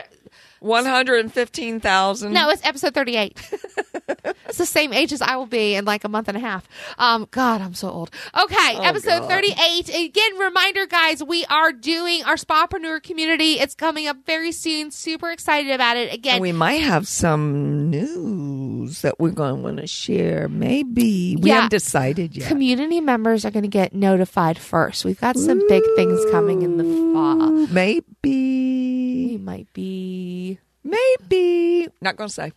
One 0.60 0.86
hundred 0.86 1.20
and 1.20 1.32
fifteen 1.34 1.80
thousand. 1.80 2.34
No, 2.34 2.50
it's 2.50 2.66
episode 2.66 2.94
38. 2.94 3.38
it's 4.48 4.58
the 4.58 4.66
same 4.66 4.94
age 4.94 5.12
as 5.14 5.22
I 5.22 5.36
will 5.36 5.46
be 5.46 5.76
in 5.76 5.86
like 5.86 6.04
a 6.04 6.10
month 6.10 6.28
and 6.28 6.38
a 6.38 6.40
half. 6.40 6.68
Um, 6.98 7.28
God, 7.32 7.62
I'm 7.62 7.74
so 7.74 7.90
old. 7.90 8.12
Okay, 8.40 8.78
episode 8.82 9.22
God. 9.22 9.30
38. 9.30 9.90
Again, 10.08 10.38
reminder, 10.38 10.86
guys, 10.86 11.24
we 11.24 11.46
are 11.46 11.72
doing 11.72 12.24
our 12.24 12.36
Spapreneur 12.36 13.02
community. 13.02 13.60
It's 13.60 13.76
coming 13.76 14.08
up 14.08 14.18
very 14.26 14.52
soon. 14.52 14.92
Super 14.92 15.30
excited 15.32 15.72
about 15.72 15.98
it. 15.98 16.14
Again, 16.14 16.36
And 16.36 16.42
we 16.42 16.52
might 16.52 16.82
have 16.84 17.08
some 17.08 17.90
news 17.90 19.02
that 19.02 19.20
we're 19.20 19.32
going 19.32 19.56
to 19.58 19.62
want 19.62 19.78
to 19.78 19.88
share. 19.88 20.48
Maybe 20.50 21.36
we 21.40 21.50
Yeah. 21.50 21.56
haven't 21.56 21.70
decided 21.72 22.36
yet. 22.36 22.48
community 22.48 23.00
members 23.02 23.46
are 23.46 23.52
going 23.52 23.64
to 23.64 23.70
get 23.70 23.94
notified 23.94 24.58
first. 24.58 25.06
We've 25.06 25.20
got 25.20 25.38
some 25.38 25.62
big 25.68 25.84
things 25.96 26.20
coming 26.32 26.62
in 26.62 26.78
the 26.78 26.84
fall. 27.14 27.52
Maybe 27.68 28.04
we 28.24 29.38
Maybe, 29.38 29.38
might 29.44 29.74
be 29.74 30.60
maybe. 30.84 31.88
Not 32.02 32.16
going 32.16 32.28
to 32.30 32.34
say. 32.34 32.52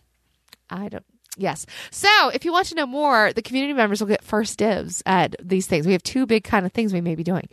I 0.69 0.89
don't. 0.89 1.05
Yes. 1.37 1.65
So 1.91 2.09
if 2.33 2.43
you 2.45 2.51
want 2.51 2.67
to 2.67 2.75
know 2.75 2.87
more, 2.87 3.31
the 3.33 3.41
community 3.41 3.73
members 3.73 4.01
will 4.01 4.07
get 4.07 4.23
first 4.23 4.57
dibs 4.57 5.03
at 5.05 5.35
these 5.41 5.67
things. 5.67 5.85
We 5.85 5.93
have 5.93 6.03
two 6.03 6.25
big 6.25 6.43
kind 6.43 6.65
of 6.65 6.71
things 6.73 6.93
we 6.93 7.01
may 7.01 7.15
be 7.15 7.23
doing. 7.23 7.47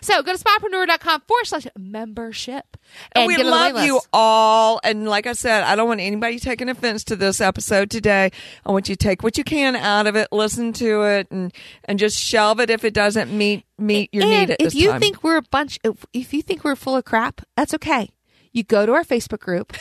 So 0.00 0.22
go 0.22 0.34
to 0.34 0.38
spapreneur.com 0.42 1.22
forward 1.22 1.46
slash 1.46 1.66
membership. 1.78 2.76
And 3.12 3.26
we 3.26 3.36
get 3.36 3.46
love 3.46 3.84
you 3.84 4.00
all. 4.12 4.80
And 4.82 5.06
like 5.08 5.26
I 5.26 5.32
said, 5.32 5.62
I 5.64 5.76
don't 5.76 5.88
want 5.88 6.00
anybody 6.00 6.38
taking 6.38 6.68
offense 6.68 7.04
to 7.04 7.16
this 7.16 7.40
episode 7.40 7.90
today. 7.90 8.30
I 8.64 8.72
want 8.72 8.88
you 8.88 8.96
to 8.96 9.02
take 9.02 9.22
what 9.22 9.36
you 9.36 9.44
can 9.44 9.76
out 9.76 10.06
of 10.06 10.16
it, 10.16 10.28
listen 10.32 10.72
to 10.74 11.02
it, 11.02 11.30
and 11.30 11.52
and 11.84 11.98
just 11.98 12.18
shelve 12.18 12.60
it 12.60 12.70
if 12.70 12.84
it 12.84 12.94
doesn't 12.94 13.36
meet 13.36 13.64
meet 13.78 14.12
your 14.12 14.22
and 14.22 14.30
need 14.30 14.50
at 14.52 14.60
if 14.60 14.74
you 14.74 14.90
time. 14.90 15.00
think 15.00 15.22
we're 15.22 15.36
a 15.36 15.42
bunch, 15.42 15.78
if, 15.84 16.06
if 16.12 16.32
you 16.32 16.42
think 16.42 16.64
we're 16.64 16.76
full 16.76 16.96
of 16.96 17.04
crap, 17.04 17.42
that's 17.56 17.74
okay. 17.74 18.10
You 18.54 18.62
go 18.62 18.86
to 18.86 18.92
our 18.92 19.04
Facebook 19.04 19.40
group 19.40 19.76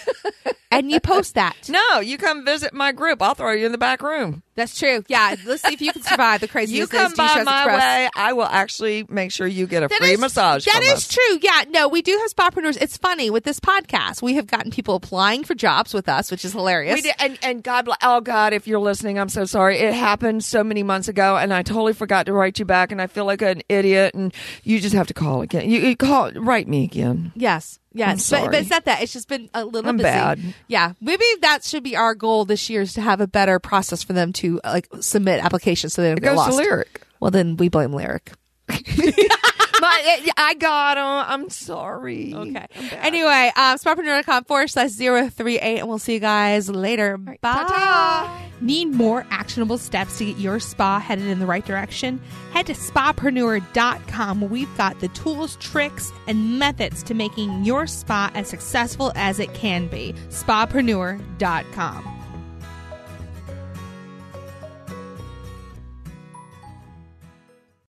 and 0.72 0.92
you 0.92 1.00
post 1.00 1.36
that. 1.36 1.56
no, 1.70 2.00
you 2.00 2.18
come 2.18 2.44
visit 2.44 2.74
my 2.74 2.92
group. 2.92 3.22
I'll 3.22 3.36
throw 3.36 3.52
you 3.52 3.66
in 3.68 3.72
the 3.72 3.78
back 3.78 4.02
room. 4.02 4.42
That's 4.56 4.78
true. 4.78 5.04
Yeah. 5.08 5.36
Let's 5.46 5.62
see 5.64 5.74
if 5.74 5.82
you 5.82 5.92
can 5.94 6.02
survive 6.04 6.42
the 6.42 6.48
crazy. 6.48 6.76
You 6.76 6.86
come 6.88 7.14
by 7.16 7.44
my 7.44 7.66
way, 7.68 8.10
I 8.16 8.34
will 8.34 8.46
actually 8.46 9.06
make 9.10 9.32
sure 9.32 9.48
you 9.48 9.66
get 9.68 9.84
a 9.84 9.88
That 9.88 10.00
free 10.00 10.12
is- 10.14 10.20
massage. 10.20 10.66
That 10.66 10.82
is 10.84 10.94
us. 10.94 11.08
true. 11.08 11.40
Yeah. 11.42 11.64
No, 11.70 11.88
we 11.88 12.02
do 12.02 12.18
have 12.20 12.34
spapreneurs. 12.34 12.80
It's 12.82 12.98
funny 12.98 13.30
with 13.30 13.44
this 13.46 13.60
podcast. 13.60 14.22
We 14.22 14.34
have 14.36 14.48
gotten 14.48 14.72
people 14.72 14.96
applying 14.96 15.44
for 15.44 15.54
jobs 15.56 15.94
with 15.94 16.10
us, 16.10 16.30
which 16.32 16.44
is 16.46 16.54
hilarious. 16.54 16.96
We 16.96 17.02
did, 17.02 17.16
and 17.20 17.38
and 17.44 17.64
God, 17.64 17.88
oh 18.02 18.22
God, 18.22 18.54
if 18.54 18.68
you're 18.68 18.80
listening, 18.80 19.18
I'm 19.20 19.30
so 19.30 19.46
sorry. 19.46 19.78
It 19.80 19.94
happened 19.94 20.44
so 20.44 20.64
many 20.64 20.82
months 20.84 21.08
ago, 21.08 21.38
and 21.38 21.54
I 21.54 21.62
totally 21.64 21.94
forgot 21.94 22.26
to 22.28 22.34
write 22.34 22.58
you 22.60 22.66
back, 22.66 22.92
and 22.92 23.02
I 23.02 23.08
feel 23.08 23.26
like 23.26 23.42
an 23.44 23.62
idiot. 23.70 24.14
And 24.16 24.34
you 24.64 24.80
just 24.80 24.96
have 24.96 25.08
to 25.08 25.14
call 25.14 25.42
again. 25.42 25.70
You, 25.70 25.80
you 25.80 25.96
call, 25.96 26.32
write 26.34 26.68
me 26.68 26.84
again. 26.84 27.32
Yes. 27.36 27.80
Yes. 27.94 28.32
I'm 28.34 28.46
But, 28.46 28.52
but 28.52 28.60
it's 28.62 28.70
not 28.70 28.86
that. 28.86 29.02
It's 29.04 29.14
just 29.14 29.28
been 29.28 29.50
a 29.54 29.64
little 29.64 29.90
I'm 29.90 29.98
busy. 29.98 30.04
bad. 30.10 30.40
Yeah. 30.68 30.94
Maybe 31.00 31.24
that 31.42 31.64
should 31.64 31.84
be 31.84 31.96
our 31.96 32.16
goal 32.16 32.46
this 32.46 32.70
year 32.70 32.82
is 32.82 32.94
to 32.94 33.02
have 33.02 33.22
a 33.22 33.28
better 33.28 33.60
process 33.60 34.02
for 34.04 34.14
them 34.14 34.34
to 34.34 34.60
like 34.64 34.88
submit 35.00 35.44
applications 35.44 35.94
so 35.94 36.02
they 36.02 36.10
don't 36.10 36.18
It 36.18 36.22
get 36.22 36.30
goes 36.30 36.38
lost. 36.38 36.52
to 36.52 36.56
lyric. 36.58 37.02
Well, 37.20 37.32
then 37.32 37.56
we 37.58 37.70
blame 37.70 37.94
Lyric. 37.94 38.32
My, 39.84 40.32
I 40.38 40.54
got 40.54 40.96
them. 40.96 41.04
I'm 41.06 41.50
sorry. 41.50 42.34
Okay. 42.34 42.68
I'm. 42.74 42.90
Anyway, 42.94 43.52
um, 43.58 43.78
spapreneur.com 43.78 44.46
forward 44.46 44.70
slash 44.70 44.92
038, 44.92 45.80
and 45.80 45.90
we'll 45.90 46.00
see 46.00 46.14
you 46.14 46.20
guys 46.22 46.70
later. 46.70 47.18
Bye. 47.18 47.38
Ta-ta. 47.42 48.42
Need 48.62 48.94
more 48.94 49.26
actionable 49.30 49.78
steps 49.78 50.20
to 50.20 50.26
get 50.26 50.38
your 50.38 50.62
spa 50.62 51.00
headed 51.00 51.26
in 51.26 51.40
the 51.40 51.46
right 51.46 51.66
direction? 51.66 52.22
Head 52.54 52.68
to 52.68 52.74
spapreneur.com 52.74 54.40
where 54.40 54.50
we've 54.50 54.78
got 54.78 55.02
the 55.02 55.10
tools, 55.10 55.58
tricks, 55.58 56.14
and 56.28 56.58
methods 56.60 57.04
to 57.04 57.14
making 57.14 57.66
your 57.66 57.86
spa 57.86 58.32
as 58.36 58.48
successful 58.48 59.12
as 59.16 59.38
it 59.38 59.54
can 59.54 59.88
be. 59.88 60.14
Spapreneur.com. 60.30 62.13